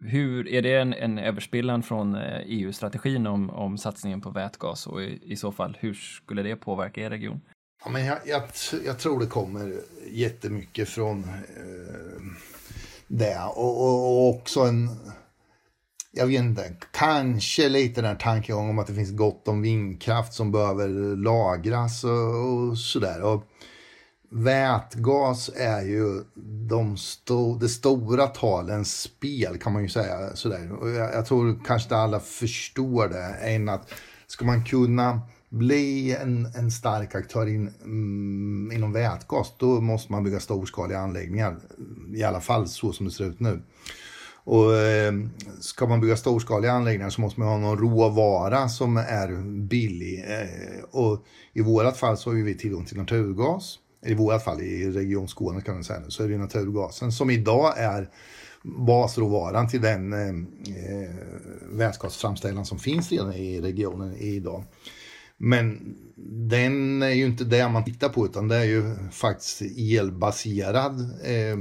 [0.04, 4.88] Hur, är det en, en överspillan från eh, e EU-strategin om, om satsningen på vätgas
[4.88, 7.41] och i, i, så fall hur skulle det påverka er region?
[7.84, 8.43] Ja, men jag, jag,
[8.86, 9.74] jag tror det kommer
[10.12, 12.22] jättemycket från eh,
[13.08, 14.89] det och, och, och, också en,
[16.12, 20.34] jag vet inte, kanske lite den här tankegången om att det finns gott om vindkraft
[20.34, 23.22] som behöver lagras och, och sådär.
[23.22, 23.43] Och,
[24.32, 26.24] vätgas är ju
[26.68, 30.36] de sto det stora talens spel kan man ju säga.
[30.36, 30.72] Sådär.
[30.72, 33.93] Och jag, jag tror kanske inte alla förstår det än att
[34.28, 40.24] ska man kunna bli en, en stark aktör in, mm, inom vätgas då måste man
[40.24, 41.57] bygga storskaliga anläggningar.
[42.16, 43.62] I alla fall så som det ser ut nu.
[44.44, 45.14] Och eh,
[45.60, 50.26] ska man bygga storskaliga anläggningar så måste man ha någon råvara som är billig.
[50.28, 54.89] Eh, och i vårat fall så har vi tillgång till naturgas i vårt fall i
[54.89, 58.10] Region Skåne kan man säga, så är det naturgasen som idag är
[58.64, 61.10] basråvaran till den eh, eh,
[61.72, 64.64] vätgasframställan som finns redan i regionen idag.
[65.38, 65.96] Men
[66.50, 71.58] den är ju inte det man tittar på utan det är ju faktiskt elbaserad eh,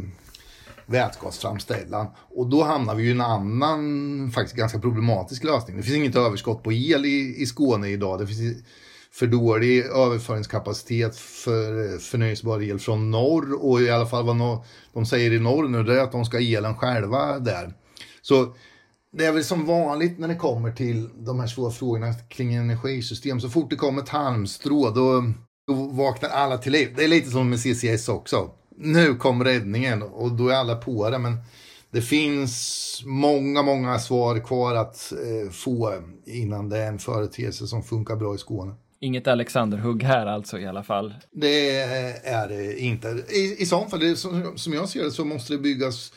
[0.90, 2.06] vätgasframställan.
[2.16, 5.76] Och då hamnar vi i en annan, faktiskt ganska problematisk lösning.
[5.76, 8.18] Det finns inget överskott på el i, i Skåne idag.
[8.18, 8.64] Det finns
[9.12, 14.62] för dålig överföringskapacitet för förnyelsebar el från norr och i alla fall vad
[14.92, 17.74] de säger i norr nu det är att de ska ha elen själva där.
[18.22, 18.54] Så
[19.12, 23.40] det är väl som vanligt när det kommer till de här svåra frågorna kring energisystem.
[23.40, 25.32] Så fort det kommer ett halmstrå då,
[25.66, 26.94] då vaknar alla till liv.
[26.96, 28.50] Det är lite som med CCS också.
[28.76, 31.18] Nu kom räddningen och då är alla på det.
[31.18, 31.36] Men
[31.90, 37.82] det finns många, många svar kvar att eh, få innan det är en företeelse som
[37.82, 38.74] funkar bra i Skåne.
[39.00, 41.14] Inget Alexanderhugg här alltså i alla fall.
[41.32, 41.80] Det
[42.24, 43.08] är det inte.
[43.28, 46.16] I, i sånt fall, det, som, som jag ser det, så måste det byggas eh,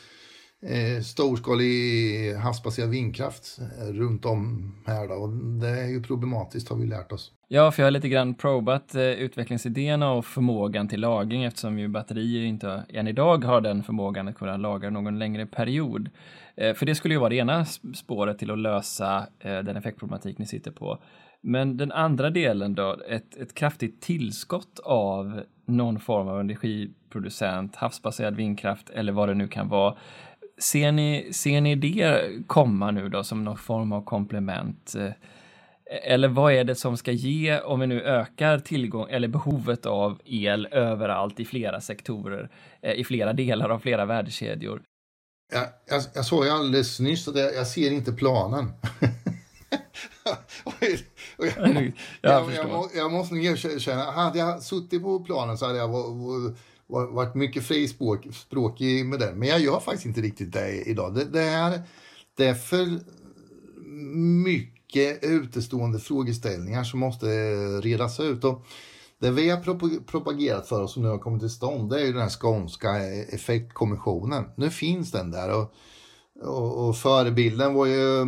[0.66, 5.08] Eh, storskalig havsbaserad vindkraft eh, runt om här.
[5.08, 5.14] Då.
[5.14, 5.28] Och
[5.60, 7.32] det är ju problematiskt har vi lärt oss.
[7.48, 11.88] Ja, för jag har lite grann probat eh, utvecklingsidéerna och förmågan till lagring eftersom ju
[11.88, 16.08] batterier inte än idag har den förmågan att kunna lagra någon längre period.
[16.56, 20.70] För det skulle ju vara det ena spåret till att lösa den effektproblematik ni sitter
[20.70, 20.98] på.
[21.40, 28.36] Men den andra delen då, ett, ett kraftigt tillskott av någon form av energiproducent, havsbaserad
[28.36, 29.94] vindkraft eller vad det nu kan vara.
[30.58, 34.94] Ser ni, ser ni det komma nu då som någon form av komplement?
[35.86, 40.20] Eller vad är det som ska ge, om vi nu ökar tillgång eller behovet av
[40.24, 42.50] el överallt i flera sektorer,
[42.82, 44.82] eh, i flera delar av flera värdekedjor?
[45.52, 48.64] Jag, jag, jag ju alldeles nyss att jag, jag ser inte planen.
[50.64, 50.98] och jag,
[51.56, 55.90] jag, jag, jag, jag måste erkänna, hade jag suttit på planen så hade jag
[56.94, 59.38] varit mycket frispråkig med den.
[59.38, 61.14] Men jag gör faktiskt inte riktigt det idag.
[61.14, 61.82] Det, det, är,
[62.36, 63.00] det är för
[64.44, 67.26] mycket utestående frågeställningar som måste
[67.80, 68.44] redas ut.
[68.44, 68.66] Och
[69.18, 72.12] det vi har propagerat för och som nu har kommit till stånd det är ju
[72.12, 72.96] den här skånska
[73.28, 74.44] effektkommissionen.
[74.56, 75.60] Nu finns den där.
[75.60, 75.74] och
[76.42, 78.20] och, och förebilden var ju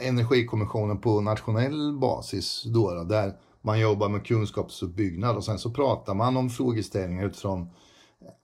[0.00, 6.14] Energikommissionen på nationell basis då, då, där man jobbar med kunskapsuppbyggnad och sen så pratar
[6.14, 7.70] man om frågeställningar utifrån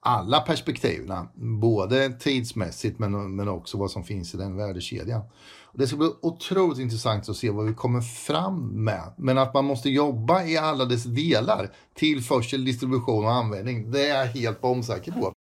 [0.01, 1.29] alla perspektiven,
[1.61, 5.22] både tidsmässigt men, men också vad som finns i den värdekedjan.
[5.72, 9.12] Det ska bli otroligt intressant att se vad vi kommer fram med.
[9.16, 14.18] Men att man måste jobba i alla dess delar, tillförsel, distribution och användning, det är
[14.18, 15.33] jag helt bombsäker på.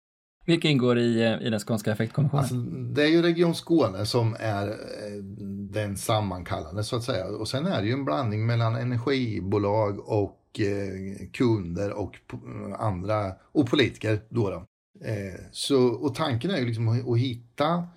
[0.46, 2.42] Vilka ingår i, i den skånska effektkommissionen?
[2.42, 2.54] Alltså,
[2.94, 5.22] det är ju Region Skåne som är eh,
[5.70, 7.26] den sammankallande så att säga.
[7.26, 12.16] Och sen är det ju en blandning mellan energibolag och eh, kunder och
[12.78, 14.20] andra och politiker.
[14.28, 14.64] Då, då.
[15.52, 17.88] Så, och tanken är ju liksom att hitta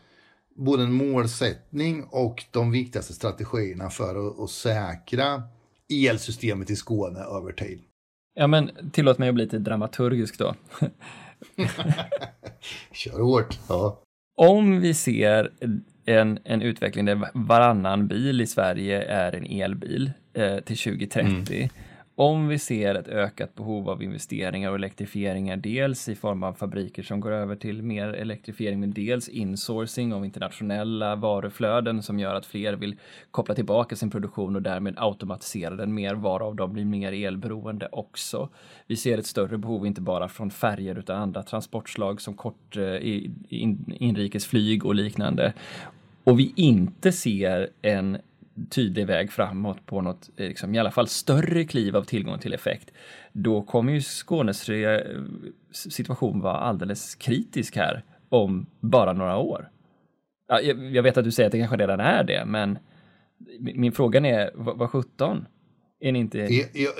[0.55, 5.43] både en målsättning och de viktigaste strategierna för att, att säkra
[5.89, 7.82] elsystemet i Skåne över tid.
[8.34, 10.55] Ja, men tillåt mig att bli lite dramaturgisk då.
[12.91, 13.60] Kör hårt.
[13.70, 14.03] Ja.
[14.38, 15.51] Om vi ser
[16.05, 21.70] en, en utveckling där varannan bil i Sverige är en elbil eh, till 2030 mm
[22.20, 27.03] om vi ser ett ökat behov av investeringar och elektrifieringar, dels i form av fabriker
[27.03, 32.45] som går över till mer elektrifiering, men dels insourcing av internationella varuflöden som gör att
[32.45, 32.95] fler vill
[33.32, 38.49] koppla tillbaka sin produktion och därmed automatisera den mer, varav de blir mer elberoende också.
[38.88, 42.97] Vi ser ett större behov, inte bara från färger utan andra transportslag som kort eh,
[43.99, 45.53] inrikesflyg och liknande.
[46.24, 48.17] Och vi inte ser en
[48.70, 52.53] tydlig väg framåt på något, eh, liksom, i alla fall större kliv av tillgång till
[52.53, 52.91] effekt,
[53.34, 54.70] då kommer ju Skånes
[55.72, 59.70] situation vara alldeles kritisk här om bara några år.
[60.91, 62.80] Jag vet att du säger att det kanske redan är det, men
[63.60, 65.45] min fråga är, vad sjutton?
[65.99, 66.38] Är ni inte...
[66.38, 66.93] Jag, jag,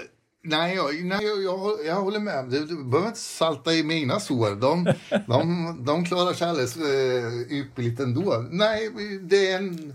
[0.43, 2.45] nej, jag, nej jag, jag, håller med.
[2.49, 4.55] Du, du behöver inte salta i mina sår.
[4.55, 4.93] De,
[5.28, 8.45] de, de klarar sig alldeles uh, ypperligt ändå.
[8.51, 8.89] Nej,
[9.22, 9.93] det är en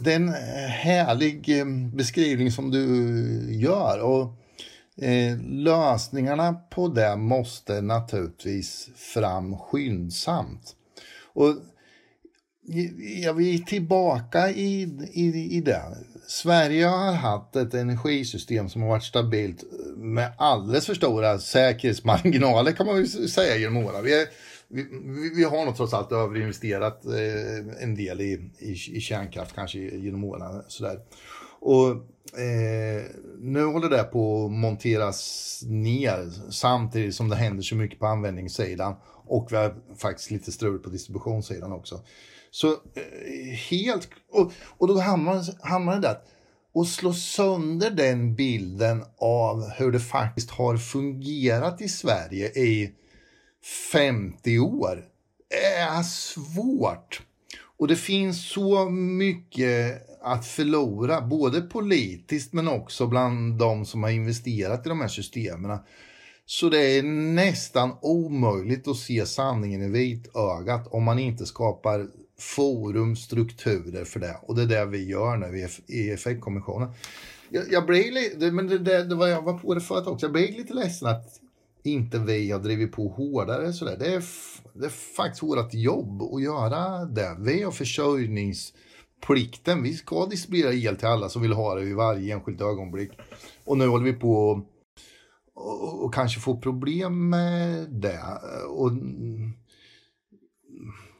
[0.00, 4.00] det är en eh, härlig eh, beskrivning som du eh, gör.
[4.00, 4.36] Och
[5.04, 10.76] eh, lösningarna på det måste naturligtvis fram skyndsamt.
[11.32, 11.56] Och
[13.22, 14.82] jag är tillbaka i,
[15.12, 15.82] i, i det.
[16.26, 19.64] Sverige har haft ett energisystem som har varit stabilt
[19.96, 24.04] med alldeles för stora säkerhetsmarginaler kan man ju säga genom åren.
[24.04, 24.26] Vi är
[24.70, 29.78] vi, vi, har nog trots allt överinvesterat eh, en del i, i, i kärnkraft kanske
[29.78, 30.62] genom åren.
[30.68, 31.00] Sådär.
[31.60, 31.90] Och
[32.40, 33.04] eh,
[33.38, 38.94] nu håller det på att monteras ner samtidigt som det händer så mycket på användningssidan
[39.26, 42.00] och vi har faktiskt lite strul på distributionssidan också.
[42.50, 46.18] Så eh, helt, och, och då hamnar, hamnar det där
[46.72, 52.94] och slå sönder den bilden av hur det faktiskt har fungerat i Sverige i
[53.92, 55.04] 50 år
[55.50, 57.22] är svårt.
[57.80, 64.10] Och det finns så mycket att förlora, både politiskt men också bland de som har
[64.10, 65.78] investerat i de här systemen.
[66.46, 67.02] Så det är
[67.34, 72.06] nästan omöjligt att se sanningen i vitögat om man inte skapar
[72.38, 74.36] forum, strukturer för det.
[74.42, 76.88] Och det är det vi gör nu i effektkommissionen.
[77.48, 80.26] Jag, jag blir lite, men det, det, det var, jag var på det förut också,
[80.26, 81.40] jag blir lite ledsen att
[81.84, 83.72] inte vi har drivit på hårdare.
[83.72, 83.96] Sådär.
[83.98, 84.24] Det, är,
[84.74, 87.36] det är faktiskt vårt jobb att göra det.
[87.38, 89.82] Vi har försörjningsplikten.
[89.82, 93.10] Vi ska distribuera el till alla som vill ha det i varje enskilt ögonblick.
[93.64, 94.62] Och nu håller vi på
[95.54, 98.20] och, och, och kanske få problem med det.
[98.68, 98.92] Och,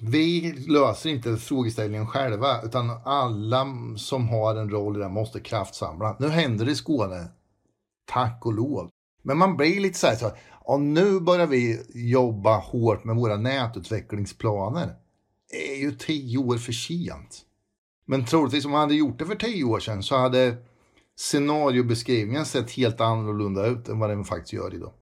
[0.02, 6.16] vi löser inte frågeställningen själva, utan alla som har en roll i det måste kraftsamla.
[6.18, 7.28] Nu händer det i Skåne,
[8.06, 8.90] tack och lov.
[9.22, 10.30] Men man blir lite så här, så,
[10.70, 14.94] och nu börjar vi jobba hårt med våra nätutvecklingsplaner.
[15.50, 17.42] Det är ju tio år för sent.
[18.06, 20.56] Men troligtvis om man hade gjort det för tio år sedan så hade
[21.16, 24.92] scenariobeskrivningen sett helt annorlunda ut än vad den faktiskt gör idag.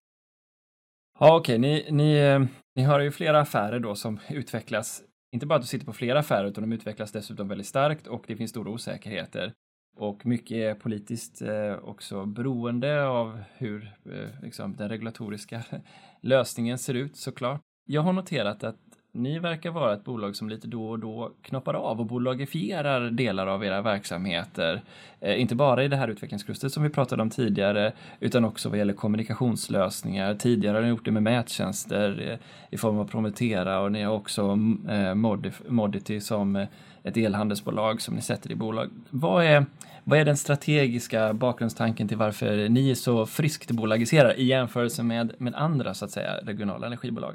[1.19, 1.59] Ja, okej, okay.
[1.59, 5.03] ni, ni, ni har ju flera affärer då som utvecklas.
[5.33, 8.25] Inte bara att du sitter på flera affärer, utan de utvecklas dessutom väldigt starkt och
[8.27, 9.53] det finns stora osäkerheter.
[9.99, 15.63] Och mycket är politiskt eh, också beroende av hur eh, liksom, den regulatoriska
[16.21, 17.61] lösningen ser ut såklart.
[17.87, 18.77] Jag har noterat att
[19.13, 23.47] ni verkar vara ett bolag som lite då och då knoppar av och bolagifierar delar
[23.47, 24.83] av era verksamheter.
[25.21, 28.79] Eh, inte bara i det här utvecklingsklustret som vi pratade om tidigare, utan också vad
[28.79, 30.35] gäller kommunikationslösningar.
[30.35, 32.39] Tidigare har ni gjort det med mättjänster eh,
[32.71, 36.69] i form av Prometera och ni har också mm, eh, Modity som eh,
[37.09, 38.91] ett elhandelsbolag som ni sätter i bolag.
[39.11, 39.67] Vad är,
[40.05, 45.33] vad är den strategiska bakgrundstanken till varför ni är så friskt bolagiserar i jämförelse med,
[45.39, 47.35] med andra så att säga regionala energibolag?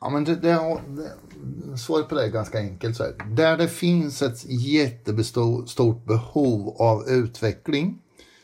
[0.00, 2.96] Ja, men det, det, det, svaret på det är ganska enkelt.
[2.96, 3.36] Så här.
[3.36, 7.98] Där det finns ett jättestort behov av utveckling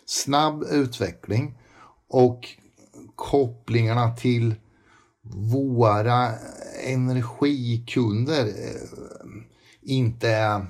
[0.07, 1.59] snabb utveckling
[2.09, 2.49] och
[3.17, 4.55] kopplingarna till
[5.53, 6.29] våra
[6.87, 8.53] energikunder
[9.83, 10.67] inte är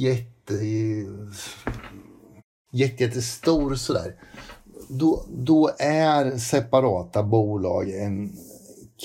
[0.00, 0.54] jätte,
[2.72, 4.14] jätte, jättestor sådär.
[4.88, 8.36] Då, då är separata bolag en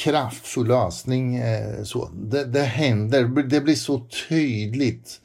[0.04, 1.36] kraftfull lösning.
[1.36, 2.10] Eh, så.
[2.14, 5.20] Det, det händer, det blir så tydligt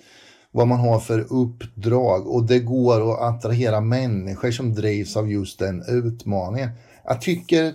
[0.50, 5.59] vad man har för uppdrag och det går att attrahera människor som drivs av just
[5.59, 6.70] den utmaningen.
[7.04, 7.74] Jag tycker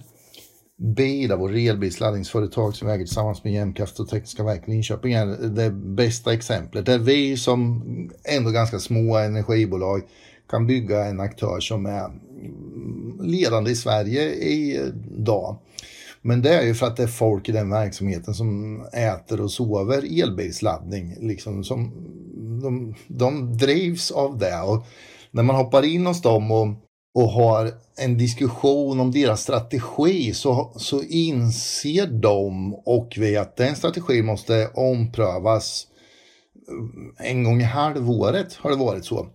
[0.83, 5.25] Bilav vår elbilsladdningsföretag som vi äger tillsammans med Jämtkraft och Tekniska Verken i Linköping är
[5.47, 6.85] det bästa exemplet.
[6.85, 7.83] Där vi som
[8.23, 10.01] ändå ganska små energibolag
[10.49, 12.11] kan bygga en aktör som är
[13.23, 15.57] ledande i Sverige idag.
[16.21, 19.51] Men det är ju för att det är folk i den verksamheten som äter och
[19.51, 21.15] sover elbilsladdning.
[21.19, 21.91] Liksom, som,
[22.61, 24.61] de, de drivs av det.
[24.61, 24.85] Och
[25.31, 26.67] när man hoppar in hos dem och,
[27.15, 33.75] och har en diskussion om deras strategi så, så inser de och vi att den
[33.75, 35.87] strategin måste omprövas
[37.17, 39.27] en gång i halvåret har det varit så.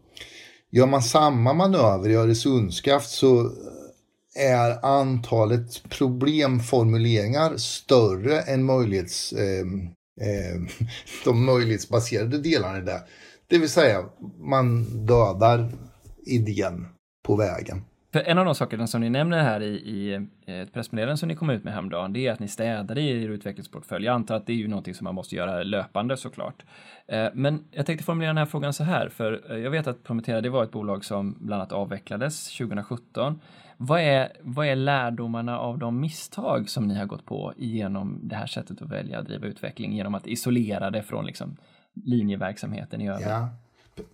[0.70, 3.52] Gör man samma manöver i Öresundskraft så
[4.34, 9.66] är antalet problemformuleringar större än möjlighets, eh,
[10.20, 10.60] eh,
[11.24, 13.02] de möjlighetsbaserade delarna i det.
[13.46, 14.04] Det vill säga,
[14.38, 15.72] man dödar
[16.26, 16.86] idén
[17.26, 17.82] på vägen.
[18.12, 20.14] För en av de sakerna som ni nämner här i, i
[20.46, 23.22] eh, ett pressmeddelande som ni kom ut med häromdagen, det är att ni städar i
[23.22, 24.06] er utvecklingsportfölj.
[24.06, 26.64] Jag antar att det är ju någonting som man måste göra löpande såklart.
[27.06, 30.04] Eh, men jag tänkte formulera den här frågan så här, för eh, jag vet att
[30.04, 33.40] Prometera, det var ett bolag som bland annat avvecklades 2017.
[33.76, 38.36] Vad är, vad är lärdomarna av de misstag som ni har gått på genom det
[38.36, 41.56] här sättet att välja att driva utveckling genom att isolera det från liksom
[41.94, 43.28] linjeverksamheten i övrigt?
[43.28, 43.48] Ja.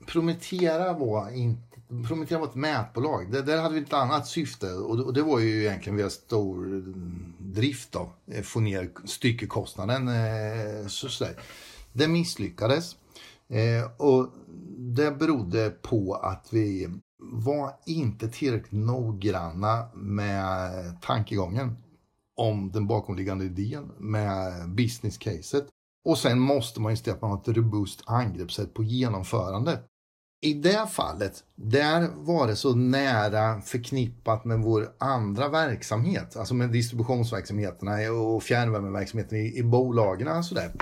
[0.07, 1.74] Prometera var inte
[2.09, 3.33] Prometera var ett mätbolag.
[3.33, 6.11] Det, där hade vi ett annat syfte och det, och det var ju egentligen via
[6.11, 6.85] stor
[7.39, 10.09] drift då, eh, få ner styckekostnaden.
[10.09, 11.27] Eh, så, så
[11.93, 12.97] Det misslyckades
[13.49, 14.29] eh, och
[14.79, 16.89] det berodde på att vi
[17.33, 21.77] var inte tillräckligt noggranna med tankegången
[22.37, 25.67] om den bakomliggande idén med business caset.
[26.05, 29.87] Och sen måste man ju se att man har ett robust angreppssätt på genomförandet.
[30.45, 36.71] I det fallet, där var det så nära förknippat med vår andra verksamhet, alltså med
[36.71, 40.29] distributionsverksamheterna och fjärrvärmeverksamheten i, i bolagen.
[40.29, 40.73] Och sådär.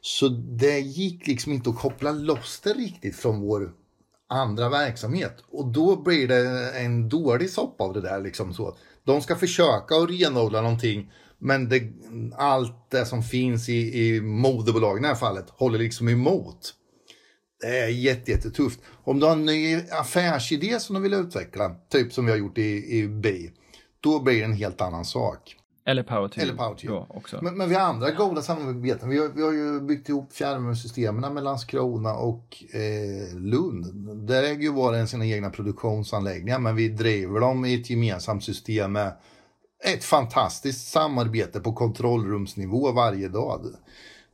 [0.00, 3.72] Så det gick liksom inte att koppla loss det riktigt från vår
[4.28, 5.36] andra verksamhet.
[5.50, 8.20] Och då blir det en dålig soppa av det där.
[8.20, 8.76] Liksom så.
[9.04, 11.82] De ska försöka att renodla någonting men det,
[12.36, 16.74] allt det som finns i, i moderbolagen i det här fallet håller liksom emot.
[17.60, 18.80] Det är jättetufft.
[19.04, 22.58] Om du har en ny affärsidé som du vill utveckla, typ som vi har gjort
[22.58, 23.50] i, i BI,
[24.00, 25.56] då blir det en helt annan sak.
[25.88, 27.04] Eller Power to Eller power to you.
[27.08, 27.38] också.
[27.42, 29.08] Men, men vi har andra goda samarbeten.
[29.08, 33.94] Vi har, vi har ju byggt ihop fjärrvärmesystemen med Landskrona och eh, Lund.
[34.26, 38.44] Där äger ju var en sina egna produktionsanläggningar men vi driver dem i ett gemensamt
[38.44, 39.12] system med
[39.84, 43.60] ett fantastiskt samarbete på kontrollrumsnivå varje dag.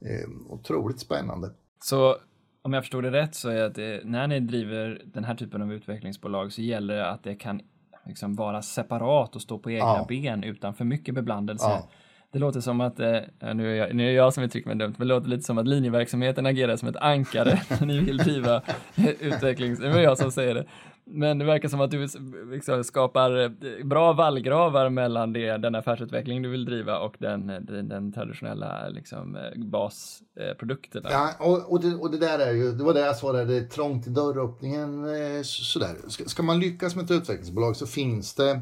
[0.01, 1.51] Eh, otroligt spännande.
[1.85, 2.17] Så
[2.65, 5.63] om jag förstår det rätt så är att det, när ni driver den här typen
[5.63, 7.61] av utvecklingsbolag så gäller det att det kan
[8.07, 10.07] liksom vara separat och stå på egna ja.
[10.09, 11.67] ben utan för mycket beblandelse.
[11.67, 11.89] Ja.
[12.33, 13.21] Det låter som att, eh,
[13.55, 15.59] nu, är jag, nu är jag som uttrycker mig dumt, men det låter lite som
[15.59, 18.63] att linjeverksamheten agerar som ett ankare när ni vill driva
[19.21, 19.79] utvecklings...
[19.79, 20.65] Det är jag som säger det.
[21.07, 22.09] Men det verkar som att du
[22.53, 27.61] liksom skapar eh, bra vallgravar mellan det, den affärsutveckling du vill driva och den, eh,
[27.61, 31.03] den, den traditionella liksom, eh, basprodukten.
[31.11, 33.57] Ja, och, och, det, och det där är ju, det var det jag svarade, det
[33.57, 35.05] är trångt i dörröppningen.
[35.45, 35.97] Sådär.
[36.09, 38.61] Ska, ska man lyckas med ett utvecklingsbolag så finns det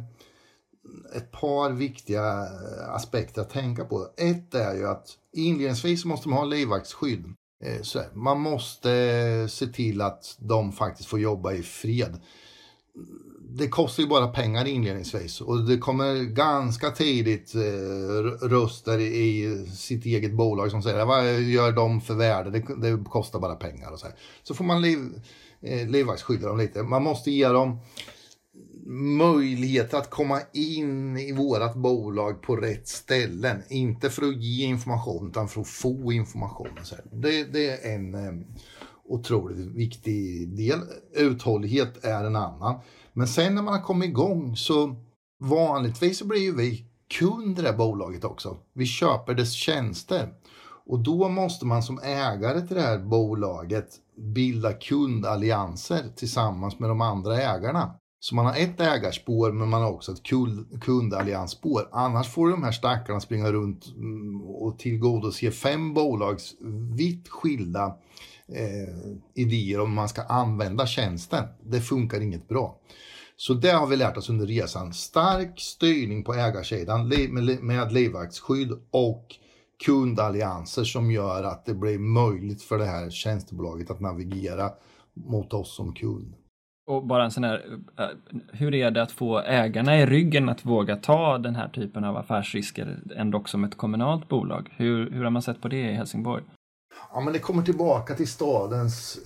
[1.17, 2.47] ett par viktiga
[2.89, 4.09] aspekter att tänka på.
[4.17, 7.25] Ett är ju att inledningsvis måste man ha livvaktsskydd.
[7.63, 12.21] Eh, så man måste eh, se till att de faktiskt får jobba i fred.
[13.41, 20.05] Det kostar ju bara pengar inledningsvis och det kommer ganska tidigt eh, röster i sitt
[20.05, 22.51] eget bolag som säger vad gör de för värde?
[22.77, 24.17] Det, kostar bara pengar och så här.
[24.43, 24.99] Så får man liv,
[25.89, 26.83] livvaktsskydda dem lite.
[26.83, 27.81] Man måste ge dem
[29.19, 33.63] möjligheter att komma in i vårat bolag på rätt ställen.
[33.69, 36.69] Inte för att ge information utan för att få information.
[37.13, 38.47] Det, det är en eh,
[39.05, 40.79] otroligt viktig del.
[41.15, 42.81] Uthållighet är en annan.
[43.13, 44.97] Men sen när man har kommit igång så
[45.41, 46.85] vanligtvis så blir ju vi
[47.19, 48.57] kund i det här bolaget också.
[48.73, 50.29] Vi köper dess tjänster.
[50.87, 57.01] Och då måste man som ägare till det här bolaget bilda kundallianser tillsammans med de
[57.01, 57.95] andra ägarna.
[58.23, 60.23] Så man har ett ägarspår men man har också ett
[60.81, 61.89] kundalliansspår.
[61.93, 66.55] Annars får de här stackarna springa runt mm, och tillgodose fem bolags
[66.97, 67.87] vitt skilda
[68.49, 71.45] eh, idéer om man ska använda tjänsten.
[71.63, 72.79] Det funkar inget bra.
[73.37, 74.93] Så det har vi lärt oss under resan.
[74.93, 77.09] Stark styrning på ägarsidan
[77.61, 79.27] med livvaktsskydd och
[79.85, 84.71] kundallianser som gör att det blir möjligt för det här tjänstebolaget att navigera
[85.15, 86.35] mot oss som kund.
[86.93, 88.07] Och bara en sån här, eh,
[88.53, 92.17] hur är det att få ägarna i ryggen att våga ta den här typen av
[92.17, 94.69] affärsrisker, ändå som ett kommunalt bolag?
[94.77, 96.43] Hur, hur har man sett på det i Helsingborg?
[97.13, 99.19] Ja, men det kommer tillbaka till stadens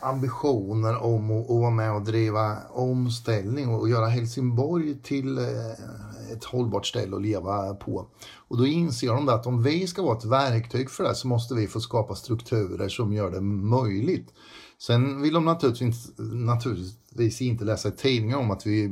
[0.00, 6.44] ambitioner om att, att vara med och driva omställning och göra Helsingborg till eh, ett
[6.44, 8.06] hållbart ställe att leva på.
[8.48, 11.54] Och då inser de att om vi ska vara ett verktyg för det så måste
[11.54, 14.32] vi få skapa strukturer som gör det möjligt.
[14.86, 18.90] Sen vill de naturligtvis, naturligtvis inte läsa i tidningar om att vi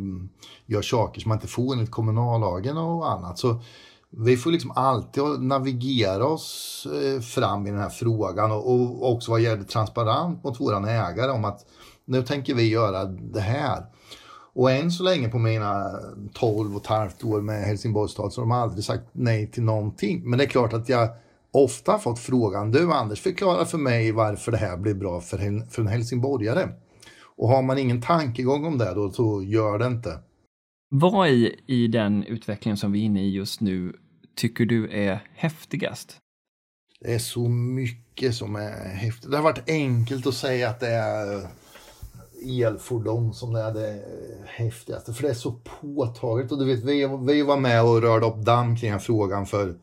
[0.67, 3.39] gör saker som man inte får enligt kommunallagen och annat.
[3.39, 3.63] Så
[4.11, 9.41] vi får liksom alltid navigera oss eh, fram i den här frågan och också vara
[9.41, 11.67] jävligt transparent mot våran ägare om att
[12.05, 13.85] nu tänker vi göra det här.
[14.53, 15.91] Och än så länge på mina
[16.35, 19.63] 12 och ett halvt år med Helsingborgs stad så har de aldrig sagt nej till
[19.63, 20.31] någonting.
[20.31, 21.09] Men det är klart att jag
[21.53, 25.83] ofta fått frågan, du Anders förklara för mig varför det här blir bra för, för
[25.83, 26.69] en helsingborgare.
[27.37, 30.19] Och har man ingen tankegång om det då så gör det inte.
[30.91, 33.93] Vad i, i den utvecklingen som vi är inne i just nu
[34.37, 36.17] tycker du är häftigast?
[37.01, 39.31] Det är så mycket som är häftigt.
[39.31, 41.47] Det har varit enkelt att säga att det är
[42.45, 44.05] elfordon som är det
[44.47, 45.13] häftigaste.
[45.13, 46.53] För det är så påtagligt.
[46.53, 49.75] Och du vet, vi, vi var med och rörde upp damm kring den frågan för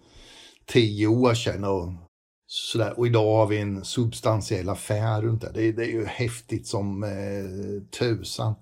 [0.72, 1.64] tio år sedan.
[1.64, 1.94] Och,
[2.48, 3.00] sådär.
[3.00, 5.52] och idag har vi en substantiell affär runt det.
[5.54, 8.54] Det, det är ju häftigt som eh, tusan.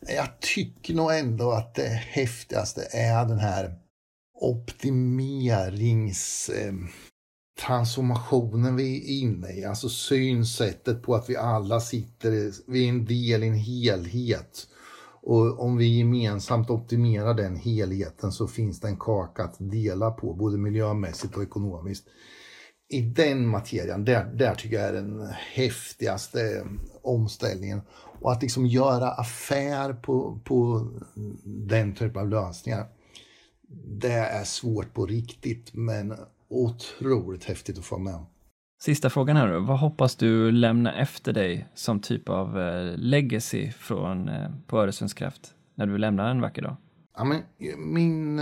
[0.00, 3.74] Jag tycker nog ändå att det häftigaste är den här
[4.40, 6.48] optimerings...
[6.48, 6.72] Eh,
[7.60, 13.04] transformationen vi är inne i, alltså synsättet på att vi alla sitter, vi är en
[13.04, 14.68] del i en helhet.
[15.26, 20.34] Och om vi gemensamt optimerar den helheten så finns det en kaka att dela på,
[20.34, 22.06] både miljömässigt och ekonomiskt.
[22.88, 26.66] I den materien, där, där tycker jag är den häftigaste eh,
[27.02, 27.80] omställningen.
[28.20, 30.88] Och att liksom göra affär på, på
[31.44, 32.86] den typen av lösningar,
[33.86, 36.16] det är svårt på riktigt, men
[36.48, 38.24] otroligt häftigt att få med.
[38.78, 39.60] Sista frågan här då.
[39.60, 45.54] Vad hoppas du lämna efter dig som typ av eh, legacy från, eh, på Öresundskraft
[45.74, 46.76] när du lämnar en vacker dag?
[47.16, 48.38] Ja, men eh, min,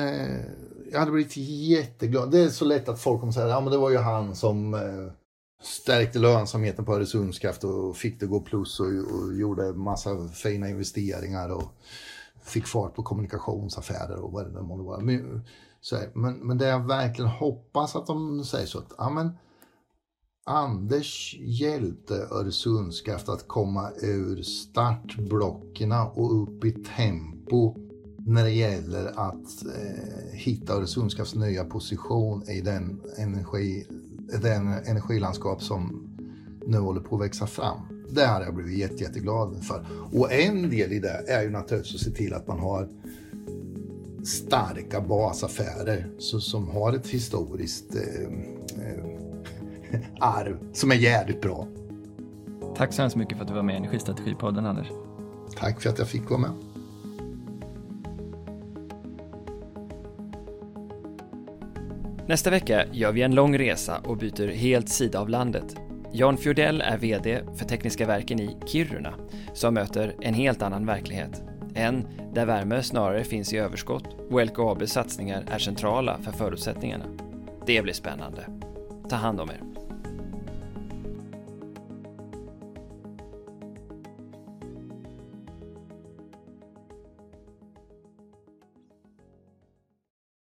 [0.93, 2.31] jag hade blivit jätteglad.
[2.31, 4.77] Det är så lätt att folk kommer säga ja men det var ju han som
[5.63, 11.49] stärkte lönsamheten på Öresundskraft och fick det gå plus och, och gjorde massa fina investeringar
[11.49, 11.75] och
[12.43, 15.01] fick fart på kommunikationsaffärer och vad det nu månde vara.
[15.01, 15.45] Men,
[16.15, 19.33] men, men det jag verkligen hoppas att de säger så att ja, men,
[20.47, 27.77] Anders hjälpte Öresundskraft att komma ur startblocken och upp i tempo
[28.27, 33.87] när det gäller att eh, hitta Öresundskrafts nya position i den, energi,
[34.43, 36.09] den energilandskap som
[36.67, 37.79] nu håller på att växa fram.
[38.11, 39.87] Det har jag blivit jätte, jätteglad för.
[40.13, 42.89] Och en del i det är ju naturligtvis att se till att man har
[44.25, 48.23] starka basaffärer så, som har ett historiskt eh,
[48.87, 49.34] eh,
[50.21, 51.67] arv som är jävligt bra.
[52.77, 54.87] Tack så hemskt mycket för att du var med i Energistrategipodden Anders.
[55.57, 56.51] Tack för att jag fick vara med.
[62.27, 65.77] Nästa vecka gör vi en lång resa och byter helt sida av landet.
[66.13, 69.15] Jan Fjordell är VD för Tekniska verken i Kiruna
[69.53, 71.43] som möter en helt annan verklighet.
[71.75, 77.05] En där värme snarare finns i överskott och LKABs satsningar är centrala för förutsättningarna.
[77.67, 78.47] Det blir spännande.
[79.09, 79.74] Ta hand om er.